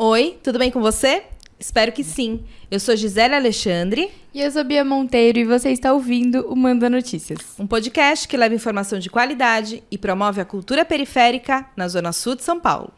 [0.00, 1.24] Oi, tudo bem com você?
[1.58, 2.44] Espero que sim.
[2.70, 4.08] Eu sou Gisele Alexandre.
[4.32, 7.40] E eu sou Bia Monteiro e você está ouvindo o Manda Notícias.
[7.58, 12.36] Um podcast que leva informação de qualidade e promove a cultura periférica na Zona Sul
[12.36, 12.92] de São Paulo.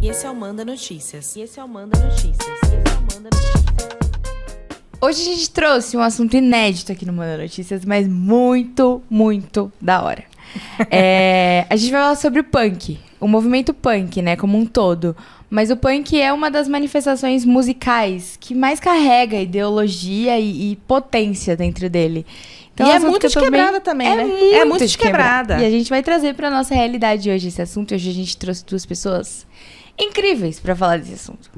[0.00, 1.36] E esse é o Manda Notícias.
[1.36, 2.34] E esse é o Manda Notícias.
[2.38, 3.62] E esse é o Manda Notícias.
[5.02, 10.02] Hoje a gente trouxe um assunto inédito aqui no Manda Notícias, mas muito, muito da
[10.02, 10.31] hora.
[10.90, 15.16] É, a gente vai falar sobre o punk, o movimento punk, né, como um todo.
[15.48, 21.54] Mas o punk é uma das manifestações musicais que mais carrega ideologia e, e potência
[21.54, 22.24] dentro dele.
[22.72, 24.24] Então, e é muito de quebrada também, é né?
[24.24, 25.58] Muito é muito de quebrada.
[25.60, 27.94] E a gente vai trazer para nossa realidade hoje esse assunto.
[27.94, 29.46] Hoje a gente trouxe duas pessoas
[29.98, 31.50] incríveis para falar desse assunto.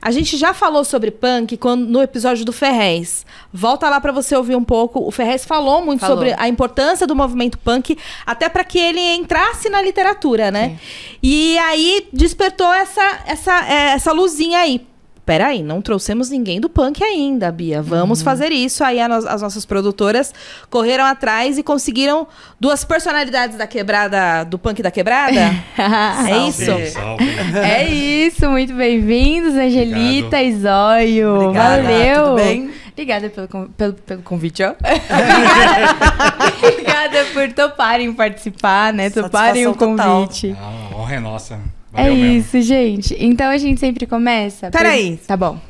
[0.00, 3.24] A gente já falou sobre punk quando, no episódio do Ferrez.
[3.52, 5.00] Volta lá para você ouvir um pouco.
[5.00, 6.16] O Ferrez falou muito falou.
[6.16, 7.96] sobre a importância do movimento punk,
[8.26, 10.70] até para que ele entrasse na literatura, né?
[10.70, 10.78] Sim.
[11.22, 14.86] E aí despertou essa, essa, é, essa luzinha aí
[15.24, 17.80] peraí, não trouxemos ninguém do punk ainda, Bia.
[17.80, 18.24] Vamos uhum.
[18.24, 18.82] fazer isso.
[18.84, 20.34] Aí as nossas produtoras
[20.68, 22.26] correram atrás e conseguiram
[22.58, 25.40] duas personalidades da quebrada, do punk da quebrada.
[26.28, 26.92] é isso?
[26.92, 27.24] Salve.
[27.62, 30.44] É isso, muito bem-vindos, Angelita Obrigado.
[30.44, 31.34] e Zóio.
[31.34, 32.24] Obrigada, Valeu.
[32.24, 32.70] Tudo bem?
[32.92, 34.74] Obrigada pelo, pelo, pelo convite, ó.
[36.68, 39.08] Obrigada por toparem participar, né?
[39.08, 40.54] Toparem o convite.
[40.60, 41.81] Ah, a honra é nossa.
[41.92, 42.38] Valeu é mesmo.
[42.38, 43.16] isso, gente.
[43.18, 44.70] Então a gente sempre começa.
[44.70, 45.16] Peraí.
[45.18, 45.26] Por...
[45.26, 45.60] Tá bom.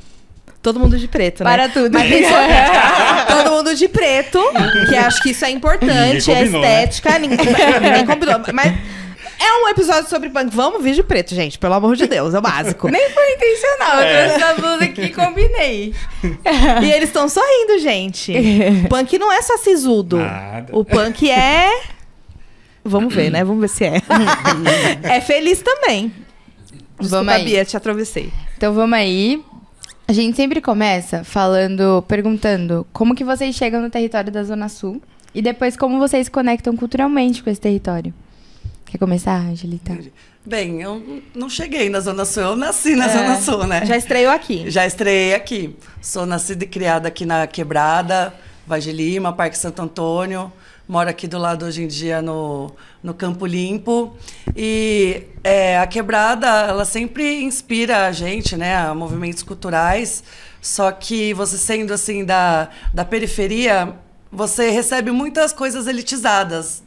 [0.62, 1.50] Todo mundo de preto, né?
[1.50, 1.92] Para tudo.
[1.92, 2.08] Mas
[3.26, 4.40] todo mundo de preto,
[4.88, 7.18] que acho que isso é importante, é combinou, é estética.
[7.18, 7.18] Né?
[7.18, 7.46] Ninguém,
[7.82, 8.40] ninguém combinou.
[8.54, 8.72] Mas
[9.40, 10.54] é um episódio sobre punk.
[10.54, 11.58] Vamos vir de preto, gente.
[11.58, 12.86] Pelo amor de Deus, é o básico.
[12.92, 13.98] Nem foi intencional.
[13.98, 14.04] É.
[14.04, 15.94] Eu trouxe essa blusa aqui e combinei.
[16.80, 18.32] e eles estão sorrindo, gente.
[18.88, 20.18] punk não é só sisudo.
[20.18, 20.68] Nada.
[20.70, 21.72] O punk é
[22.84, 23.44] Vamos ver, né?
[23.44, 24.02] Vamos ver se é.
[25.02, 26.12] é feliz também.
[26.98, 27.44] Desculpa, vamos aí.
[27.44, 28.32] Bia, te atravessei.
[28.56, 29.42] Então vamos aí.
[30.06, 35.00] A gente sempre começa falando, perguntando como que vocês chegam no território da Zona Sul
[35.34, 38.12] e depois como vocês conectam culturalmente com esse território.
[38.84, 39.96] Quer começar, Angelita?
[40.44, 43.86] Bem, eu não cheguei na Zona Sul, eu nasci na é, Zona Sul, né?
[43.86, 44.68] Já estreou aqui.
[44.70, 45.76] Já estreiei aqui.
[46.00, 48.34] Sou nascida e criada aqui na Quebrada,
[48.66, 50.52] Vagem Lima, Parque Santo Antônio
[50.88, 52.72] moro aqui do lado hoje em dia no,
[53.02, 54.16] no Campo Limpo.
[54.56, 60.22] E é, a quebrada, ela sempre inspira a gente, né, a movimentos culturais.
[60.60, 63.94] Só que você sendo assim da, da periferia,
[64.30, 66.82] você recebe muitas coisas elitizadas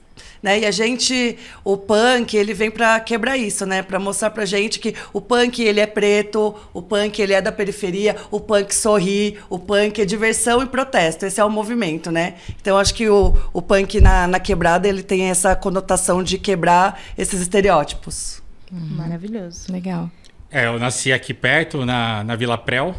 [0.45, 0.59] né?
[0.59, 3.81] E a gente, o punk, ele vem para quebrar isso, né?
[3.81, 7.51] Para mostrar pra gente que o punk ele é preto, o punk ele é da
[7.51, 11.25] periferia, o punk sorri, o punk é diversão e protesto.
[11.25, 12.35] Esse é o movimento, né?
[12.61, 17.01] Então acho que o, o punk na, na quebrada ele tem essa conotação de quebrar
[17.17, 18.39] esses estereótipos.
[18.71, 18.97] Uhum.
[18.97, 20.11] Maravilhoso, legal.
[20.51, 22.95] É, eu nasci aqui perto, na, na Vila Prel,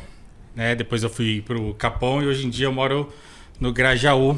[0.53, 0.75] né?
[0.75, 3.09] Depois eu fui pro Capão e hoje em dia eu moro
[3.61, 4.37] no Grajaú,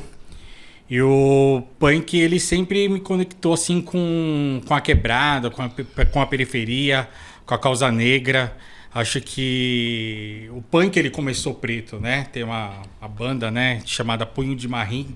[0.91, 5.71] e o punk, ele sempre me conectou assim com, com a quebrada, com a,
[6.11, 7.09] com a periferia,
[7.45, 8.57] com a causa negra.
[8.95, 12.27] Acho que o punk ele começou preto, né?
[12.33, 15.15] Tem uma, uma banda, né, chamada Punho de Marim,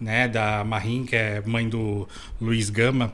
[0.00, 2.08] né, da Marim, que é mãe do
[2.40, 3.12] Luiz Gama.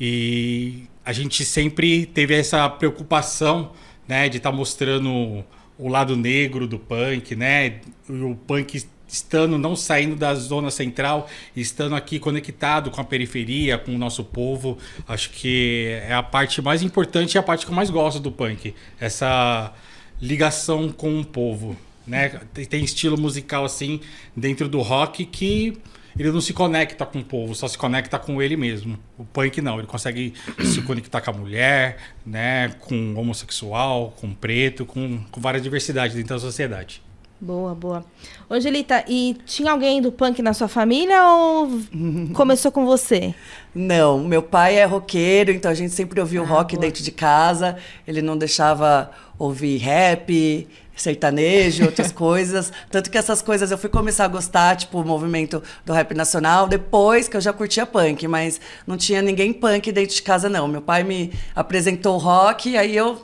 [0.00, 3.72] E a gente sempre teve essa preocupação,
[4.08, 5.44] né, de estar tá mostrando
[5.78, 7.80] o lado negro do punk, né?
[8.08, 8.84] O punk
[9.14, 14.24] estando não saindo da zona central, estando aqui conectado com a periferia, com o nosso
[14.24, 14.76] povo,
[15.06, 18.32] acho que é a parte mais importante e a parte que eu mais gosto do
[18.32, 19.72] punk, essa
[20.20, 22.40] ligação com o povo, né?
[22.68, 24.00] Tem estilo musical assim
[24.36, 25.78] dentro do rock que
[26.18, 28.98] ele não se conecta com o povo, só se conecta com ele mesmo.
[29.18, 34.32] O punk não, ele consegue se conectar com a mulher, né, com o homossexual, com
[34.32, 37.03] preto, com, com várias diversidades dentro da sociedade.
[37.44, 38.02] Boa, boa.
[38.50, 41.68] Angelita, e tinha alguém do punk na sua família ou
[42.32, 43.34] começou com você?
[43.74, 46.86] Não, meu pai é roqueiro, então a gente sempre ouvia ah, rock boa.
[46.86, 47.76] dentro de casa.
[48.08, 50.66] Ele não deixava ouvir rap,
[50.96, 52.72] sertanejo, outras coisas.
[52.90, 56.66] Tanto que essas coisas eu fui começar a gostar, tipo, o movimento do rap nacional,
[56.66, 60.66] depois que eu já curtia punk, mas não tinha ninguém punk dentro de casa, não.
[60.66, 63.20] Meu pai me apresentou o rock, aí eu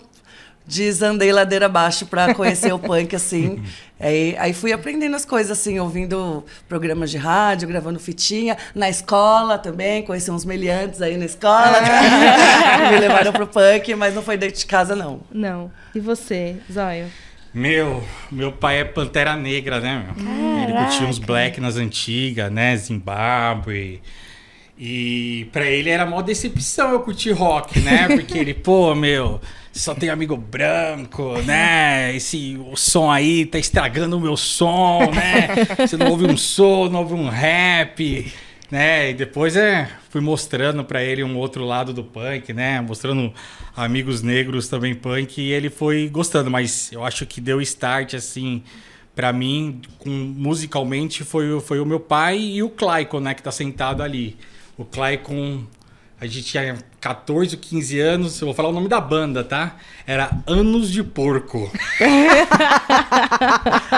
[0.71, 3.61] desandei ladeira abaixo para conhecer o punk, assim.
[4.03, 8.57] Aí, aí fui aprendendo as coisas, assim, ouvindo programas de rádio, gravando fitinha.
[8.75, 11.75] Na escola também, conheci uns meliantes aí na escola.
[11.83, 15.21] que me levaram pro punk, mas não foi dentro de casa, não.
[15.31, 15.71] Não.
[15.95, 17.09] E você, Zóio?
[17.53, 18.03] Meu,
[18.33, 20.07] meu pai é Pantera Negra, né?
[20.17, 20.63] Meu?
[20.63, 22.75] Ele curtia uns black nas antigas, né?
[22.79, 24.01] Zimbábue.
[24.83, 28.09] E pra ele era mó decepção eu curtir rock, né?
[28.17, 29.39] Porque ele, pô, meu,
[29.71, 32.17] só tem amigo branco, né?
[32.17, 35.49] Esse o som aí tá estragando o meu som, né?
[35.87, 38.33] Você não ouve um som, não ouve um rap,
[38.71, 39.11] né?
[39.11, 42.81] E depois é, fui mostrando para ele um outro lado do punk, né?
[42.81, 43.35] Mostrando
[43.77, 48.63] amigos negros também punk e ele foi gostando, mas eu acho que deu start assim
[49.15, 53.53] para mim, com, musicalmente, foi, foi o meu pai e o Claycon, né, que tá
[53.53, 54.39] sentado ali.
[54.81, 55.65] O Claycon,
[56.19, 59.77] a gente tinha 14 ou 15 anos, eu vou falar o nome da banda, tá?
[60.07, 61.71] Era Anos de Porco.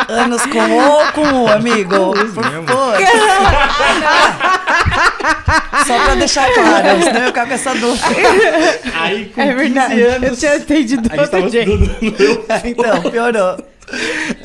[0.08, 2.12] Anos com O ou com O, amigo?
[2.12, 2.96] Por favor.
[5.86, 8.06] Só pra deixar claro, senão eu com essa dúvida.
[8.94, 9.94] Aí, com é verdade.
[9.94, 10.28] 15 anos...
[10.28, 13.72] Eu tinha entendido a gente tava estudando no Então, piorou.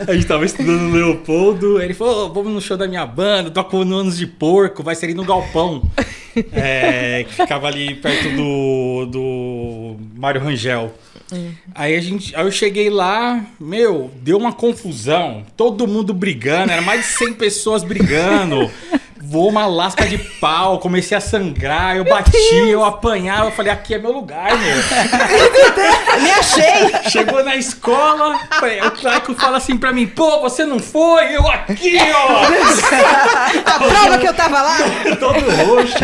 [0.07, 3.49] A gente tava estudando no Leopoldo, ele falou: oh, vamos no show da minha banda,
[3.49, 5.83] toco no Anos de Porco, vai ser ali no Galpão.
[6.51, 10.93] é, que ficava ali perto do, do Mário Rangel.
[11.31, 11.51] Hum.
[11.75, 16.81] Aí a gente, aí eu cheguei lá, meu, deu uma confusão, todo mundo brigando, era
[16.81, 18.71] mais de 100 pessoas brigando
[19.21, 22.37] voou uma lasca de pau, comecei a sangrar, eu bati,
[22.69, 24.77] eu apanhava, eu falei, aqui é meu lugar, meu.
[26.21, 27.09] Me achei!
[27.09, 28.39] Chegou na escola,
[28.85, 31.35] o Claico fala assim pra mim, pô, você não foi?
[31.35, 32.41] Eu aqui, ó!
[33.65, 34.77] a prova que eu tava lá!
[35.19, 35.95] Todo roxo.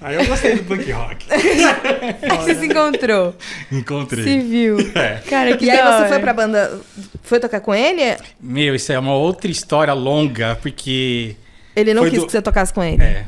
[0.00, 1.26] Aí eu gostei do punk rock.
[2.36, 3.34] Você se encontrou?
[3.70, 4.24] Encontrei.
[4.24, 4.78] Se viu.
[4.94, 5.20] É.
[5.28, 6.80] Cara, que E aí você foi pra banda,
[7.22, 8.16] foi tocar com ele?
[8.40, 11.36] Meu, isso é uma outra história longa, porque...
[11.80, 13.02] Ele não Foi quis do- que você tocasse com ele.
[13.02, 13.24] É.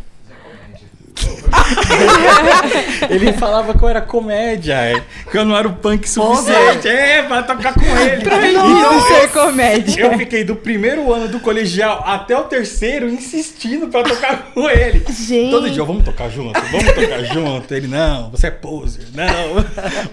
[3.11, 6.89] ele falava que eu era comédia, é, que eu não era o punk suficiente.
[6.89, 8.23] É, pra tocar com ele.
[8.25, 10.01] Proibido ser comédia.
[10.03, 15.05] Eu fiquei do primeiro ano do colegial até o terceiro insistindo pra tocar com ele.
[15.11, 15.51] Gente.
[15.51, 17.75] Todo dia, vamos tocar junto, vamos tocar junto.
[17.75, 19.65] Ele, não, você é poser, não,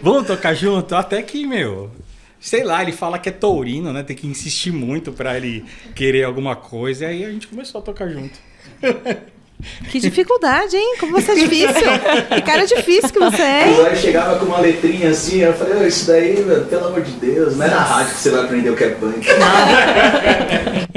[0.03, 0.95] vamos tocar junto.
[0.95, 1.89] Até que, meu,
[2.39, 4.03] sei lá, ele fala que é taurino, né?
[4.03, 5.63] Tem que insistir muito pra ele
[5.95, 7.06] querer alguma coisa.
[7.06, 8.39] E aí a gente começou a tocar junto.
[9.91, 10.95] Que dificuldade, hein?
[11.01, 11.74] Como você é difícil.
[12.33, 13.68] Que cara difícil que você é.
[13.69, 13.75] hein?
[13.75, 17.12] Zóio chegava com uma letrinha assim, eu falei, "Ô, isso daí, meu, pelo amor de
[17.12, 19.27] Deus, não é na rádio que você vai aprender o que é punk.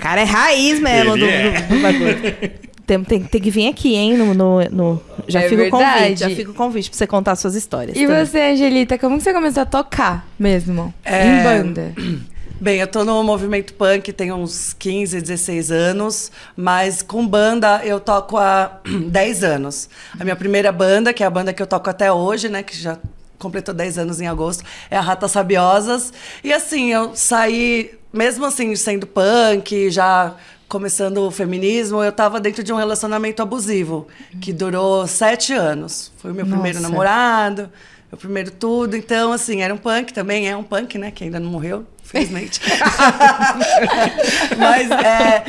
[0.01, 1.51] Cara, é raiz mesmo do, é.
[1.63, 2.53] do- do bagulho.
[2.87, 4.17] Tem, tem, tem que vir aqui, hein?
[4.17, 6.21] No, no, no- Já É fica o convite, verdade.
[6.21, 7.97] já fica o convite pra você contar suas histórias.
[7.97, 8.25] E também.
[8.27, 10.93] você, Angelita, como que você começou a tocar mesmo?
[11.05, 11.93] É, Em banda?
[12.61, 17.99] Bem, eu tô no movimento punk tem uns 15, 16 anos, mas com banda eu
[17.99, 19.89] toco há 10 anos.
[20.19, 22.77] A minha primeira banda, que é a banda que eu toco até hoje, né, que
[22.77, 22.99] já
[23.39, 26.13] completou 10 anos em agosto, é a Ratas Sabiosas.
[26.45, 30.35] E assim, eu saí, mesmo assim, sendo punk, já
[30.73, 34.09] começando o feminismo, eu tava dentro de um relacionamento abusivo,
[34.41, 36.11] que durou sete anos.
[36.17, 36.89] Foi o meu primeiro Nossa.
[36.89, 37.69] namorado,
[38.11, 38.97] meu primeiro tudo.
[38.97, 41.85] Então, assim, era um punk também, é um punk, né, que ainda não morreu.
[42.15, 42.61] Infelizmente.
[44.59, 45.45] Mas é,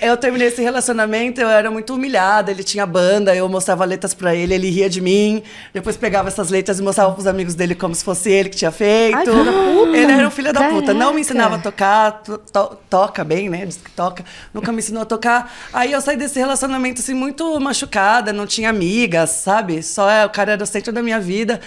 [0.00, 2.50] eu terminei esse relacionamento, eu era muito humilhada.
[2.50, 5.42] Ele tinha banda, eu mostrava letras pra ele, ele ria de mim.
[5.72, 8.70] Depois pegava essas letras e mostrava pros amigos dele como se fosse ele que tinha
[8.70, 9.16] feito.
[9.16, 9.96] Ai, puta.
[9.96, 10.94] Ele era um filho da puta.
[10.94, 13.66] Não me ensinava a tocar, to- to- toca bem, né?
[13.66, 14.24] Diz que toca.
[14.52, 15.52] Nunca me ensinou a tocar.
[15.72, 19.82] Aí eu saí desse relacionamento assim muito machucada, não tinha amigas, sabe?
[19.82, 21.60] Só é, o cara era o centro da minha vida.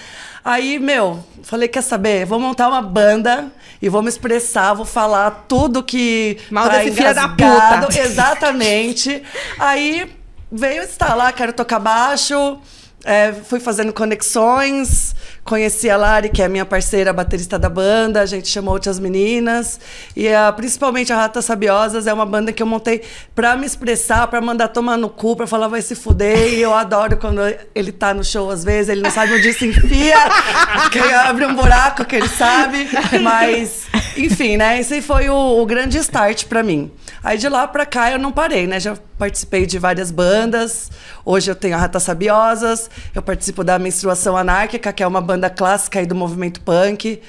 [0.43, 2.25] Aí, meu, falei, quer saber?
[2.25, 3.47] Vou montar uma banda
[3.81, 4.36] e vou me expressar,
[4.73, 7.87] vou falar tudo que Mal tá desse filho da puta.
[7.99, 9.23] Exatamente.
[9.59, 10.11] Aí
[10.51, 12.59] veio estar lá, quero tocar baixo.
[13.03, 15.15] é, fui fazendo conexões,
[15.47, 19.79] conheci a Lari, que é minha parceira baterista da banda, a gente chamou outras meninas.
[20.15, 23.01] E a, principalmente a Ratas Sabiosas é uma banda que eu montei
[23.33, 26.53] pra me expressar, pra mandar tomar no cu, pra falar vai se fuder.
[26.53, 27.41] E eu adoro quando
[27.73, 30.17] ele tá no show às vezes, ele não sabe onde se enfia,
[30.91, 32.87] que abre um buraco que ele sabe.
[33.21, 33.87] Mas,
[34.17, 34.79] enfim, né?
[34.79, 36.91] Esse foi o, o grande start pra mim.
[37.23, 38.79] Aí de lá pra cá eu não parei, né?
[38.79, 40.89] Já participei de várias bandas.
[41.25, 42.89] Hoje eu tenho a Ratas Sabiosas.
[43.13, 47.21] Eu participo da Menstruação Anárquica, que é uma banda clássica aí do movimento punk.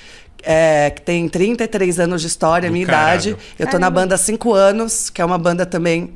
[0.43, 3.31] é, que tem 33 anos de história, Do minha caralho.
[3.33, 3.37] idade.
[3.59, 6.15] Eu tô na banda há 5 anos, que é uma banda também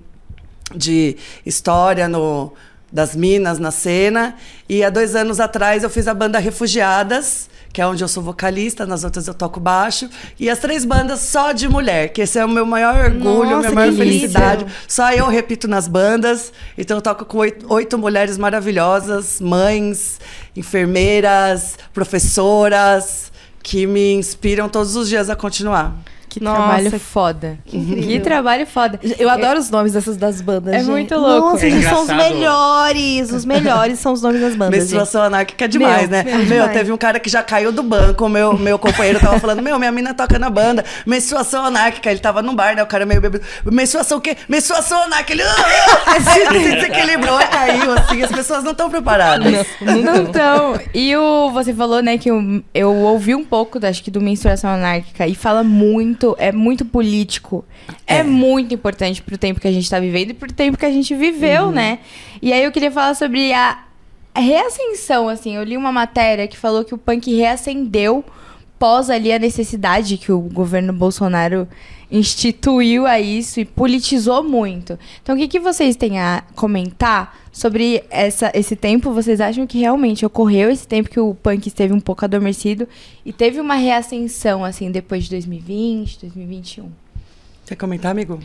[0.74, 2.52] de história no,
[2.90, 4.36] das Minas na cena.
[4.68, 8.22] E há dois anos atrás eu fiz a banda Refugiadas, que é onde eu sou
[8.22, 10.08] vocalista, nas outras eu toco baixo.
[10.38, 13.60] E as três bandas só de mulher, que esse é o meu maior orgulho, Nossa,
[13.60, 14.66] minha maior felicidade.
[14.86, 16.52] Só eu repito nas bandas.
[16.76, 20.20] Então eu toco com oito, oito mulheres maravilhosas, mães,
[20.54, 25.96] enfermeiras, professoras, que me inspiram todos os dias a continuar.
[26.32, 27.58] Que Nossa, trabalho foda.
[27.66, 28.98] Que, trabalho foda.
[29.18, 30.72] Eu adoro os nomes dessas das bandas.
[30.72, 30.88] É gente.
[30.88, 31.50] muito louco.
[31.50, 33.30] Nossa, É eles são os melhores.
[33.32, 34.72] Os melhores são os nomes das bandas.
[34.74, 34.82] gente.
[34.82, 36.22] Menstruação anárquica é demais, Meu, né?
[36.24, 36.72] meu, Meu, demais.
[36.72, 39.92] teve um cara que já caiu do banco, meu, meu companheiro tava falando, meu, minha
[39.92, 43.44] mina toca na banda, menstruação anárquica, ele tava num bar, né, o cara meio bêbado,
[43.70, 44.34] menstruação o quê?
[44.48, 45.42] Menstruação anárquica, ele,
[46.32, 49.66] se desequilibrou e caiu, assim, as pessoas não estão preparadas.
[49.80, 50.80] Não tão.
[50.94, 54.70] E o, você falou, né, que eu, eu ouvi um pouco, acho que do menstruação
[54.70, 57.64] anárquica, e fala muito, é muito político.
[58.06, 58.22] É, É.
[58.22, 61.14] muito importante pro tempo que a gente tá vivendo e pro tempo que a gente
[61.14, 61.98] viveu, né?
[62.40, 63.84] E aí eu queria falar sobre a
[64.34, 65.56] a reascensão, assim.
[65.56, 68.24] Eu li uma matéria que falou que o punk reacendeu
[68.78, 71.68] pós ali a necessidade que o governo Bolsonaro
[72.10, 74.98] instituiu a isso e politizou muito.
[75.22, 79.12] Então, o que, que vocês têm a comentar sobre essa, esse tempo?
[79.12, 82.88] Vocês acham que realmente ocorreu esse tempo que o punk esteve um pouco adormecido
[83.24, 86.90] e teve uma reascensão, assim, depois de 2020, 2021?
[87.66, 88.40] Quer comentar, amigo?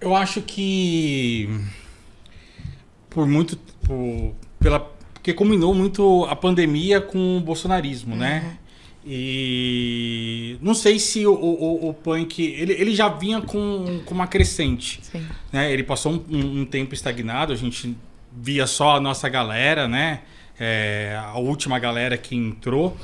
[0.00, 1.48] Eu acho que
[3.10, 4.80] por muito por, pela
[5.12, 8.56] porque combinou muito a pandemia com o bolsonarismo, né?
[9.04, 14.26] E não sei se o, o, o punk ele, ele já vinha com, com uma
[14.26, 15.26] crescente, Sim.
[15.52, 15.72] né?
[15.72, 17.96] Ele passou um, um- um tempo estagnado, a gente
[18.32, 20.20] via só a nossa galera, né?
[20.58, 22.96] É, a última galera que entrou.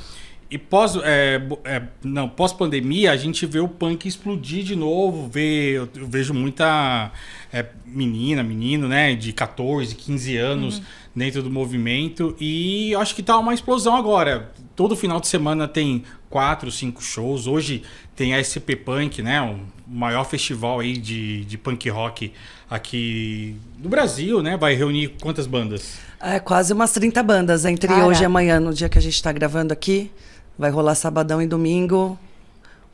[0.49, 5.27] E pós, é, é, não, pós pandemia, a gente vê o punk explodir de novo.
[5.27, 7.11] Vê, eu, eu vejo muita
[7.51, 9.13] é, menina, menino, né?
[9.13, 10.81] De 14, 15 anos
[11.13, 12.33] dentro do movimento.
[12.39, 14.49] E acho que tá uma explosão agora.
[14.73, 17.45] Todo final de semana tem quatro, cinco shows.
[17.45, 17.83] Hoje
[18.15, 19.41] tem a SP Punk, né?
[19.41, 22.31] O maior festival aí de, de punk rock
[22.69, 24.55] aqui do Brasil, né?
[24.55, 25.99] Vai reunir quantas bandas?
[26.21, 28.07] É quase umas 30 bandas entre Caraca.
[28.07, 30.09] hoje e amanhã, no dia que a gente tá gravando aqui.
[30.57, 32.17] Vai rolar sabadão e domingo.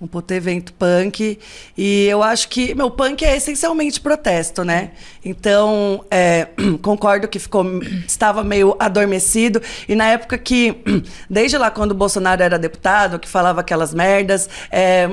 [0.01, 1.39] Um puto evento punk.
[1.77, 4.91] E eu acho que, meu, punk é essencialmente protesto, né?
[5.23, 6.49] Então, é,
[6.83, 7.63] concordo que ficou,
[8.05, 9.61] estava meio adormecido.
[9.87, 10.75] E na época que,
[11.29, 15.09] desde lá quando o Bolsonaro era deputado, que falava aquelas merdas, é,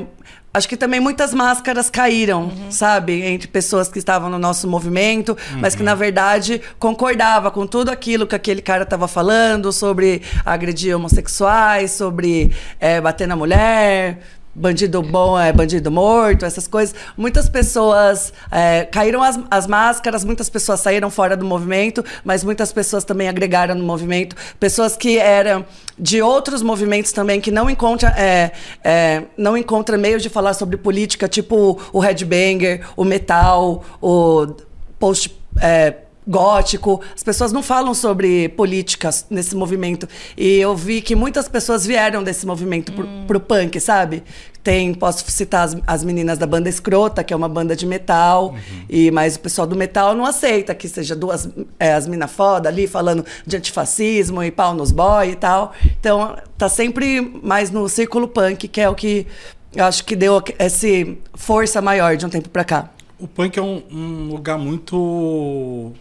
[0.52, 3.22] Acho que também muitas máscaras caíram, sabe?
[3.22, 8.26] Entre pessoas que estavam no nosso movimento, mas que, na verdade, concordava com tudo aquilo
[8.26, 14.18] que aquele cara estava falando sobre agredir homossexuais, sobre eh, bater na mulher,
[14.54, 16.94] bandido bom é bandido morto, essas coisas.
[17.16, 22.72] Muitas pessoas eh, caíram as, as máscaras, muitas pessoas saíram fora do movimento, mas muitas
[22.72, 24.36] pessoas também agregaram no movimento.
[24.58, 25.64] Pessoas que eram
[25.98, 28.52] de outros movimentos também que não encontra, é,
[28.82, 34.54] é, não encontra meios de falar sobre política, tipo o headbanger, o metal, o
[34.98, 35.94] post é,
[36.26, 37.00] gótico.
[37.14, 40.08] As pessoas não falam sobre políticas nesse movimento.
[40.36, 44.22] E eu vi que muitas pessoas vieram desse movimento pro, pro punk, sabe?
[44.62, 48.54] Tem, posso citar as, as meninas da banda Escrota, que é uma banda de metal,
[48.90, 51.48] e mas o pessoal do metal não aceita que seja duas
[51.78, 55.72] é, as mina foda ali falando de antifascismo e pau nos boy e tal.
[55.98, 59.26] Então, tá sempre mais no círculo punk, que é o que
[59.74, 62.90] eu acho que deu esse força maior de um tempo pra cá.
[63.18, 65.92] O punk é um, um lugar muito.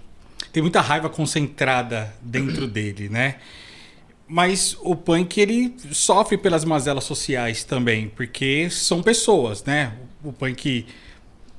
[0.52, 3.36] Tem muita raiva concentrada dentro dele, né?
[4.28, 9.94] Mas o punk ele sofre pelas mazelas sociais também, porque são pessoas, né?
[10.24, 10.86] O punk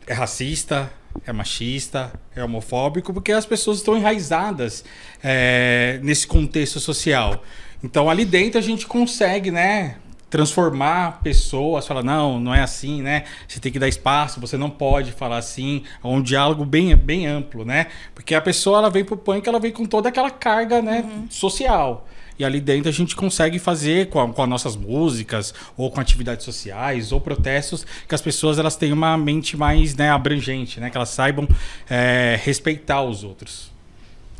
[0.07, 0.93] é racista,
[1.27, 4.85] é machista, é homofóbico, porque as pessoas estão enraizadas
[5.23, 7.43] é, nesse contexto social.
[7.83, 9.97] Então ali dentro a gente consegue, né?
[10.31, 13.25] Transformar pessoas, falar, não, não é assim, né?
[13.49, 15.83] Você tem que dar espaço, você não pode falar assim.
[16.03, 17.89] É um diálogo bem, bem amplo, né?
[18.15, 22.07] Porque a pessoa ela vem pro punk, ela vem com toda aquela carga, né, social.
[22.39, 26.01] E ali dentro a gente consegue fazer com, a- com as nossas músicas, ou com
[26.01, 30.89] atividades sociais, ou protestos, que as pessoas elas tenham uma mente mais né, abrangente, né?
[30.89, 31.47] Que elas saibam
[31.91, 33.71] é, respeitar os outros.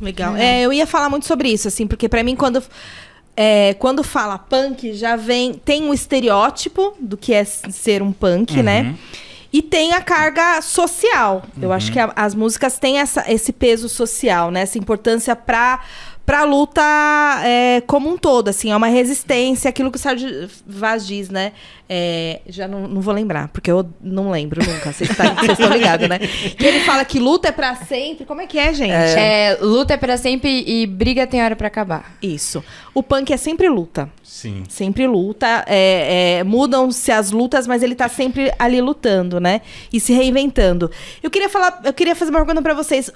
[0.01, 0.35] Legal.
[0.35, 2.63] É, eu ia falar muito sobre isso, assim, porque pra mim, quando,
[3.37, 5.55] é, quando fala punk, já vem.
[5.55, 8.95] Tem um estereótipo do que é ser um punk, né?
[9.53, 11.43] E tem a carga social.
[11.61, 14.61] Eu acho que a- as músicas têm essa, esse peso social, né?
[14.63, 15.81] Essa importância pra.
[16.27, 16.81] Pra luta
[17.45, 21.51] é, como um todo, assim, é uma resistência, aquilo que o Sérgio Vaz diz, né?
[21.93, 26.09] É, já não, não vou lembrar, porque eu não lembro nunca, vocês tá- estão ligados,
[26.09, 26.21] né?
[26.21, 28.25] Que ele fala que luta é pra sempre.
[28.25, 28.93] Como é que é, gente?
[28.93, 32.15] É, luta é pra sempre e briga tem hora pra acabar.
[32.23, 32.63] Isso.
[32.95, 34.09] O punk é sempre luta.
[34.23, 34.63] Sim.
[34.69, 35.65] Sempre luta.
[35.67, 39.61] é, é, Mudam-se as lutas, mas ele tá sempre ali lutando, né?
[39.93, 40.89] E se reinventando.
[41.21, 43.11] Eu queria falar, eu queria fazer uma pergunta pra vocês.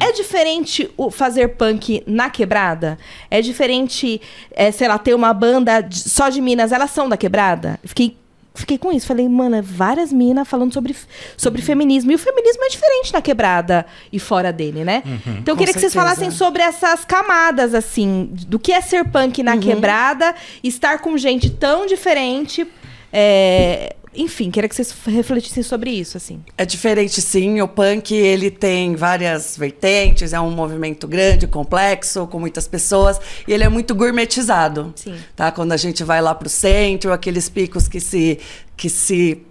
[0.00, 2.98] É diferente o fazer punk na quebrada?
[3.30, 7.16] É diferente, é, sei lá, ter uma banda de- só de Minas, elas são da
[7.16, 7.78] quebrada?
[7.84, 8.15] Fiquei
[8.56, 9.06] fiquei com isso.
[9.06, 10.94] Falei, mano, várias minas falando sobre,
[11.36, 12.10] sobre feminismo.
[12.12, 15.02] E o feminismo é diferente na quebrada e fora dele, né?
[15.04, 15.38] Uhum.
[15.38, 19.42] Então eu queria que vocês falassem sobre essas camadas, assim, do que é ser punk
[19.42, 19.60] na uhum.
[19.60, 22.66] quebrada, estar com gente tão diferente.
[23.12, 26.42] É, enfim, queria que vocês refletissem sobre isso, assim.
[26.56, 27.60] É diferente, sim.
[27.60, 33.52] O punk, ele tem várias vertentes, é um movimento grande, complexo, com muitas pessoas, e
[33.52, 34.92] ele é muito gourmetizado.
[34.96, 35.16] Sim.
[35.34, 35.50] Tá?
[35.50, 38.38] Quando a gente vai lá para o centro, aqueles picos que se
[38.76, 39.42] que se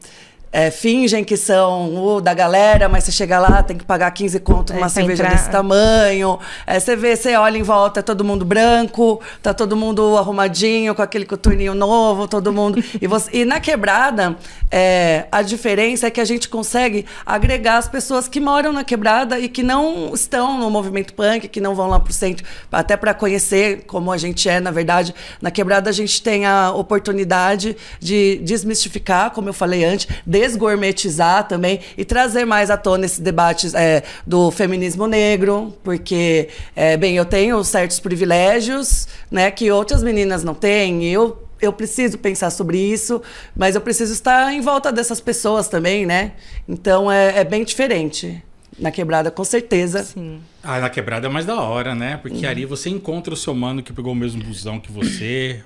[0.55, 4.39] é, fingem que são o da galera, mas você chega lá, tem que pagar 15
[4.39, 5.35] conto numa é, cerveja entrar.
[5.35, 6.39] desse tamanho.
[6.65, 10.95] É, você vê, você olha em volta, é todo mundo branco, tá todo mundo arrumadinho,
[10.95, 12.81] com aquele coturninho novo, todo mundo.
[13.01, 14.37] e, você, e na quebrada,
[14.71, 19.37] é, a diferença é que a gente consegue agregar as pessoas que moram na quebrada
[19.37, 23.13] e que não estão no movimento punk, que não vão lá pro centro, até para
[23.13, 25.13] conhecer como a gente é, na verdade.
[25.41, 30.07] Na quebrada a gente tem a oportunidade de desmistificar, como eu falei antes,
[30.45, 36.95] desgourmetizar também e trazer mais à tona esse debate é, do feminismo negro, porque, é,
[36.95, 42.17] bem, eu tenho certos privilégios né, que outras meninas não têm, e eu eu preciso
[42.17, 43.21] pensar sobre isso,
[43.55, 46.33] mas eu preciso estar em volta dessas pessoas também, né?
[46.67, 48.43] Então é, é bem diferente.
[48.77, 50.03] Na quebrada, com certeza.
[50.03, 50.41] Sim.
[50.61, 52.17] Ah, na quebrada é mais da hora, né?
[52.17, 52.51] Porque uhum.
[52.51, 55.63] ali você encontra o seu mano que pegou o mesmo busão que você,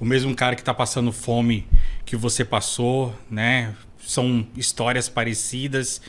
[0.00, 1.66] o mesmo cara que tá passando fome
[2.04, 3.72] que você passou, né?
[4.04, 6.00] São histórias parecidas.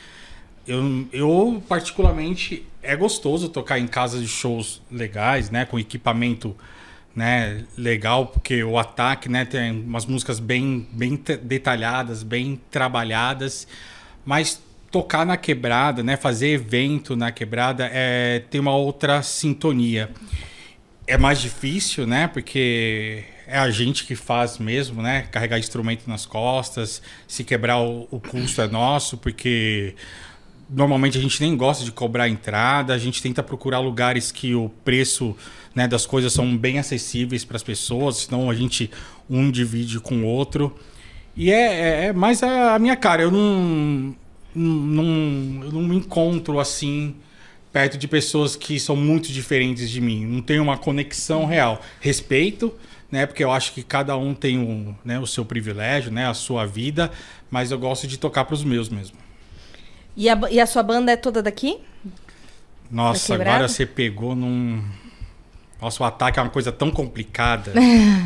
[0.66, 5.64] Eu, eu, particularmente, é gostoso tocar em casas de shows legais, né?
[5.64, 6.56] Com equipamento
[7.14, 13.68] né, legal, porque o ataque né, tem umas músicas bem, bem detalhadas, bem trabalhadas.
[14.24, 14.60] Mas
[14.90, 20.10] tocar na quebrada, né, fazer evento na quebrada, é, tem uma outra sintonia.
[21.06, 22.26] É mais difícil, né?
[22.26, 25.22] Porque é a gente que faz mesmo, né?
[25.30, 29.94] Carregar instrumento nas costas, se quebrar o, o custo é nosso, porque
[30.68, 34.68] normalmente a gente nem gosta de cobrar entrada, a gente tenta procurar lugares que o
[34.84, 35.36] preço
[35.74, 38.90] né, das coisas são bem acessíveis para as pessoas, senão a gente
[39.28, 40.74] um divide com o outro.
[41.36, 44.14] E é, é, é mais a, a, minha cara, eu não,
[44.54, 47.14] não, eu não me encontro assim
[47.72, 51.82] perto de pessoas que são muito diferentes de mim, não tenho uma conexão real.
[52.00, 52.72] Respeito,
[53.14, 53.26] né?
[53.26, 56.66] Porque eu acho que cada um tem um, né, o seu privilégio, né, a sua
[56.66, 57.12] vida,
[57.48, 59.16] mas eu gosto de tocar para os meus mesmo.
[60.16, 61.78] E a, e a sua banda é toda daqui?
[62.90, 64.82] Nossa, agora você pegou num.
[65.80, 67.72] Nossa, o ataque é uma coisa tão complicada.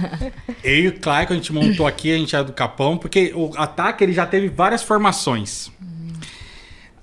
[0.64, 3.52] eu e o Clay, a gente montou aqui, a gente é do Capão, porque o
[3.56, 5.70] ataque ele já teve várias formações.
[5.82, 6.12] Hum.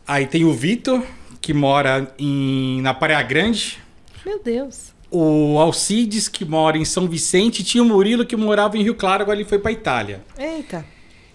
[0.07, 1.03] Aí tem o Vitor,
[1.39, 3.77] que mora em, na Praia Grande.
[4.25, 8.83] Meu Deus o Alcides, que mora em São Vicente, tinha o Murilo, que morava em
[8.83, 10.23] Rio Claro, agora ele foi para Itália.
[10.37, 10.85] Eita.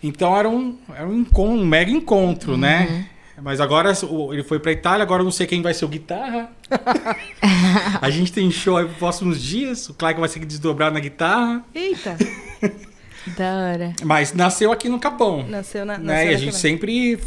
[0.02, 2.86] Então era um, era um, um mega encontro, né?
[2.88, 2.96] uhum.
[2.96, 3.06] né?
[3.42, 3.92] Mas agora
[4.32, 6.52] ele foi para Itália, agora eu não sei quem vai ser o guitarra.
[8.00, 11.64] a gente tem show aí nos próximos dias, o Clark vai ser desdobrado na guitarra.
[11.74, 12.18] Eita.
[13.36, 13.94] da hora.
[14.04, 15.46] Mas nasceu aqui no Capão.
[15.48, 16.30] Nasceu na né?
[16.30, 17.18] E a gente sempre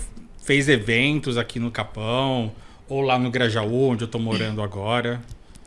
[0.44, 2.52] fez eventos aqui no Capão,
[2.88, 5.20] ou lá no Grajaú, onde eu tô morando agora.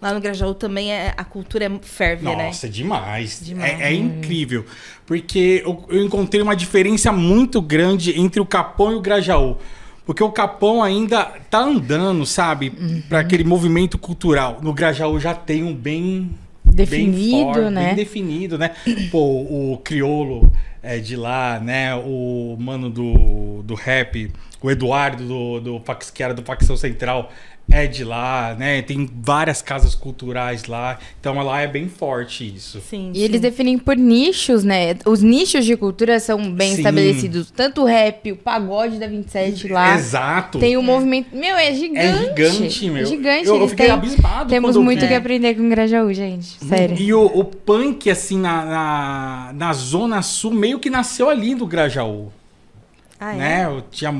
[0.06, 2.46] Lá no Grajaú também é, a cultura é ferve, Nossa, né?
[2.46, 3.40] Nossa, demais.
[3.42, 3.80] demais.
[3.80, 4.64] É, é, incrível.
[5.04, 9.56] Porque eu, eu, encontrei uma diferença muito grande entre o Capão e o Grajaú.
[10.04, 12.72] Porque o Capão ainda tá andando, sabe?
[12.78, 13.02] Uhum.
[13.08, 14.60] Para aquele movimento cultural.
[14.62, 16.30] No Grajaú já tem um bem...
[16.64, 17.86] Definido, bem forte, né?
[17.86, 18.70] Bem definido, né?
[19.10, 20.52] Pô, o criolo
[20.84, 21.96] é, de lá, né?
[21.96, 24.30] O mano do, do rap,
[24.62, 27.32] o Eduardo, do, do, que era do Facção Central,
[27.70, 28.80] é de lá, né?
[28.82, 30.98] Tem várias casas culturais lá.
[31.20, 32.80] Então lá é bem forte isso.
[32.80, 33.10] Sim.
[33.12, 33.24] E sim.
[33.24, 34.96] eles definem por nichos, né?
[35.04, 36.76] Os nichos de cultura são bem sim.
[36.78, 37.50] estabelecidos.
[37.50, 39.96] Tanto o rap, o pagode da 27 lá.
[39.96, 40.58] Exato.
[40.58, 41.34] Tem o um movimento.
[41.34, 41.98] Meu, é gigante.
[41.98, 43.02] É gigante, meu.
[43.02, 43.48] É gigante.
[43.48, 43.94] Eu, eu fiquei têm...
[43.94, 44.48] abismado.
[44.48, 46.56] Temos muito o que aprender com Grajaú, gente.
[46.64, 46.96] Sério.
[46.98, 51.66] E o, o punk, assim, na, na, na Zona Sul, meio que nasceu ali do
[51.66, 52.30] Grajaú.
[53.18, 53.36] Ah, é?
[53.36, 53.64] né?
[53.66, 54.14] Eu tinha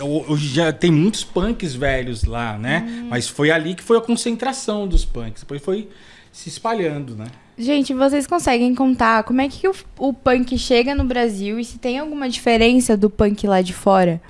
[0.00, 2.86] hoje já tem muitos punks velhos lá, né?
[2.86, 3.06] Hum.
[3.10, 5.42] Mas foi ali que foi a concentração dos punks.
[5.42, 5.88] Depois foi
[6.32, 7.26] se espalhando, né?
[7.58, 11.78] Gente, vocês conseguem contar como é que o, o punk chega no Brasil e se
[11.78, 14.20] tem alguma diferença do punk lá de fora?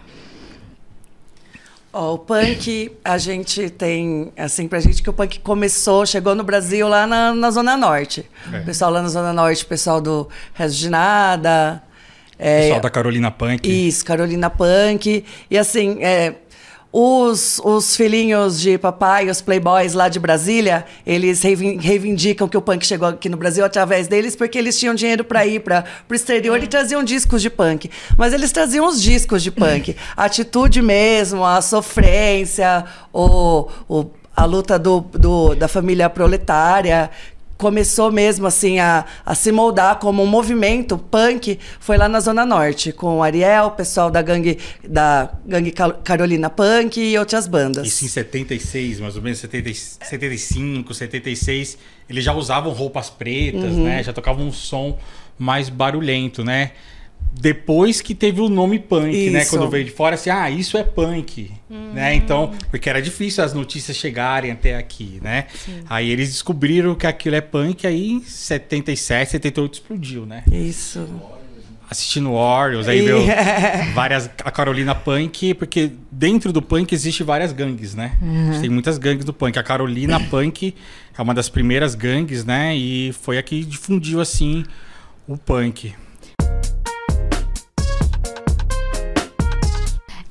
[1.94, 6.42] Oh, o punk, a gente tem, assim, pra gente que o punk começou, chegou no
[6.42, 8.26] Brasil lá na, na Zona Norte.
[8.50, 8.60] É.
[8.60, 11.82] O pessoal lá na Zona Norte, o pessoal do Resto de Nada,
[12.38, 13.68] é, Pessoal da Carolina Punk.
[13.68, 15.24] Isso, Carolina Punk.
[15.50, 16.34] E assim, é,
[16.92, 22.84] os, os filhinhos de papai, os playboys lá de Brasília, eles reivindicam que o punk
[22.84, 26.62] chegou aqui no Brasil através deles porque eles tinham dinheiro para ir para o exterior
[26.62, 27.90] e traziam discos de punk.
[28.18, 29.96] Mas eles traziam os discos de punk.
[30.14, 37.10] A atitude mesmo, a sofrência, o, o a luta do, do, da família proletária,
[37.62, 42.44] começou mesmo assim a, a se moldar como um movimento punk foi lá na Zona
[42.44, 45.72] Norte, com o Ariel, o pessoal da gangue, da gangue
[46.02, 47.86] Carolina Punk e outras bandas.
[47.86, 51.78] Isso em 76, mais ou menos, 70, 75, 76,
[52.10, 53.84] eles já usavam roupas pretas, uhum.
[53.84, 54.02] né?
[54.02, 54.98] Já tocavam um som
[55.38, 56.72] mais barulhento, né?
[57.32, 59.12] Depois que teve o nome punk, né?
[59.12, 59.32] isso.
[59.32, 59.44] né?
[59.46, 61.92] Quando veio de fora, assim, ah, isso é punk, hum.
[61.94, 62.14] né?
[62.14, 65.46] Então, porque era difícil as notícias chegarem até aqui, né?
[65.54, 65.80] Sim.
[65.88, 70.44] Aí eles descobriram que aquilo é punk, aí em 77, 78 explodiu, né?
[70.52, 71.08] Isso.
[71.90, 73.18] Assistindo Warriors, aí veio
[73.92, 74.30] várias.
[74.44, 78.16] A Carolina Punk, porque dentro do punk existe várias gangues, né?
[78.22, 78.60] Uhum.
[78.62, 79.58] Tem muitas gangues do punk.
[79.58, 80.74] A Carolina Punk
[81.16, 82.74] é uma das primeiras gangues, né?
[82.74, 84.64] E foi a que difundiu, assim,
[85.28, 85.92] o punk.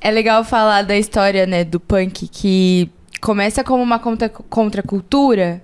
[0.02, 5.62] É legal falar da história, né, do punk que começa como uma contra contracultura.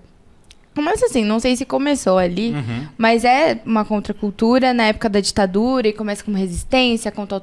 [0.79, 2.87] Começa assim, não sei se começou ali, uhum.
[2.97, 7.41] mas é uma contracultura na época da ditadura e começa como resistência contra o,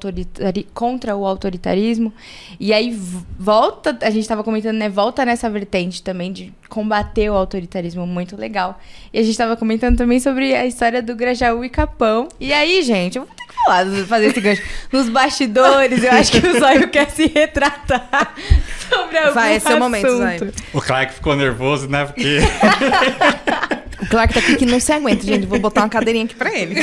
[0.74, 2.14] contra o autoritarismo.
[2.58, 2.98] E aí
[3.38, 4.88] volta, a gente estava comentando, né?
[4.88, 8.80] Volta nessa vertente também de combater o autoritarismo, muito legal.
[9.12, 12.30] E a gente estava comentando também sobre a história do Grajaú e Capão.
[12.40, 14.62] E aí, gente, eu vou ter que falar, fazer esse gancho.
[14.94, 18.34] Nos bastidores, eu acho que o Zóio quer se retratar
[18.90, 20.54] sobre algum Vai, esse é o momento, Zóio.
[20.74, 22.06] O Clark ficou nervoso, né?
[22.06, 22.40] Porque...
[24.02, 25.46] O Clark tá aqui que não se aguenta, gente.
[25.46, 26.76] Vou botar uma cadeirinha aqui pra ele.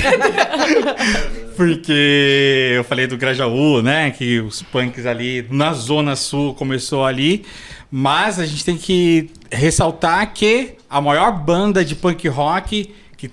[1.56, 4.10] Porque eu falei do Grajaú, né?
[4.10, 7.44] Que os punks ali na Zona Sul começou ali.
[7.90, 13.30] Mas a gente tem que ressaltar que a maior banda de punk rock que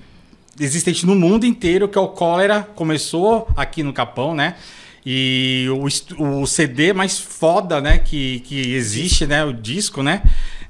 [0.60, 4.56] existente no mundo inteiro, que é o Cólera, começou aqui no Capão, né?
[5.06, 10.22] E o, o CD mais foda, né, que, que existe, né, o disco, né,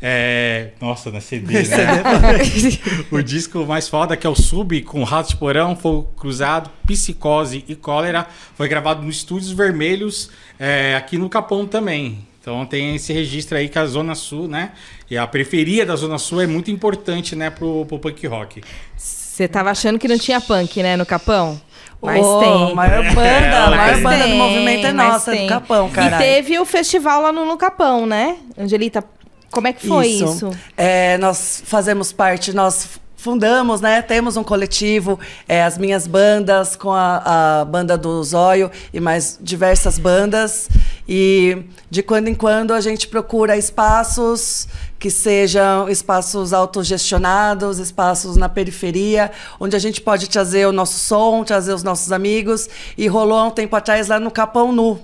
[0.01, 0.69] é...
[0.79, 2.03] Nossa, na CD, né?
[3.11, 7.65] o disco mais foda, que é o Sub, com Rato de Porão, Fogo Cruzado, Psicose
[7.67, 12.27] e Cólera, foi gravado nos Estúdios Vermelhos, é, aqui no Capão também.
[12.41, 14.71] Então tem esse registro aí que a Zona Sul, né?
[15.09, 18.63] E a periferia da Zona Sul é muito importante, né, pro, pro punk rock.
[18.95, 21.59] Você tava achando que não tinha punk, né, no Capão?
[22.01, 22.75] Mas oh, tem.
[22.75, 26.15] maior banda, é, a maior banda tem, do movimento é nossa, do Capão, cara.
[26.15, 28.37] E teve o festival lá no, no Capão, né?
[28.57, 29.03] Angelita,
[29.51, 30.25] como é que foi isso?
[30.25, 30.51] isso?
[30.77, 34.01] É, nós fazemos parte, nós fundamos, né?
[34.01, 39.37] Temos um coletivo, é, as minhas bandas, com a, a, banda do Zóio e mais
[39.41, 40.69] diversas bandas.
[41.07, 48.47] E de quando em quando a gente procura espaços que sejam espaços autogestionados, espaços na
[48.47, 52.69] periferia, onde a gente pode trazer o nosso som, trazer os nossos amigos.
[52.97, 54.99] E rolou há um tempo atrás lá no Capão Nu.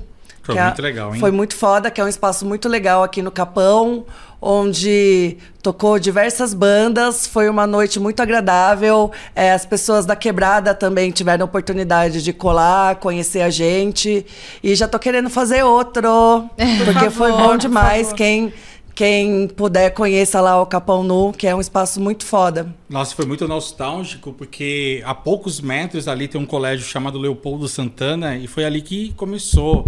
[0.46, 1.20] Foi muito é, legal, hein?
[1.20, 4.06] Foi muito foda, que é um espaço muito legal aqui no Capão,
[4.40, 7.26] onde tocou diversas bandas.
[7.26, 9.12] Foi uma noite muito agradável.
[9.36, 14.24] É, as pessoas da quebrada também tiveram oportunidade de colar, conhecer a gente.
[14.64, 16.48] E já tô querendo fazer outro,
[16.86, 18.14] porque favor, foi bom demais.
[18.14, 18.54] Quem
[18.96, 22.74] quem puder, conheça lá o Capão Nu, que é um espaço muito foda.
[22.90, 28.38] Nossa, foi muito nostálgico, porque a poucos metros ali tem um colégio chamado Leopoldo Santana,
[28.38, 29.86] e foi ali que começou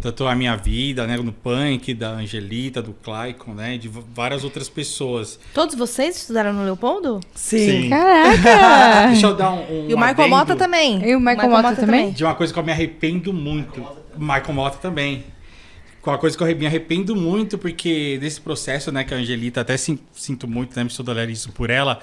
[0.00, 4.68] tanto a minha vida, né, no punk, da Angelita, do Claicon, né, de várias outras
[4.68, 5.38] pessoas.
[5.54, 7.20] Todos vocês estudaram no Leopoldo?
[7.34, 7.82] Sim.
[7.82, 7.90] Sim.
[7.90, 9.06] Caraca!
[9.12, 10.94] Deixa eu dar um, um E o Michael Mota também.
[11.04, 12.10] E o Michael, Michael Mota, Mota também?
[12.12, 13.84] De uma coisa que eu me arrependo muito.
[14.16, 15.24] Michael Mota também
[16.06, 19.62] com uma coisa que eu me arrependo muito, porque nesse processo, né, que a Angelita
[19.62, 21.98] até sinto muito, né, me solidarizo por ela,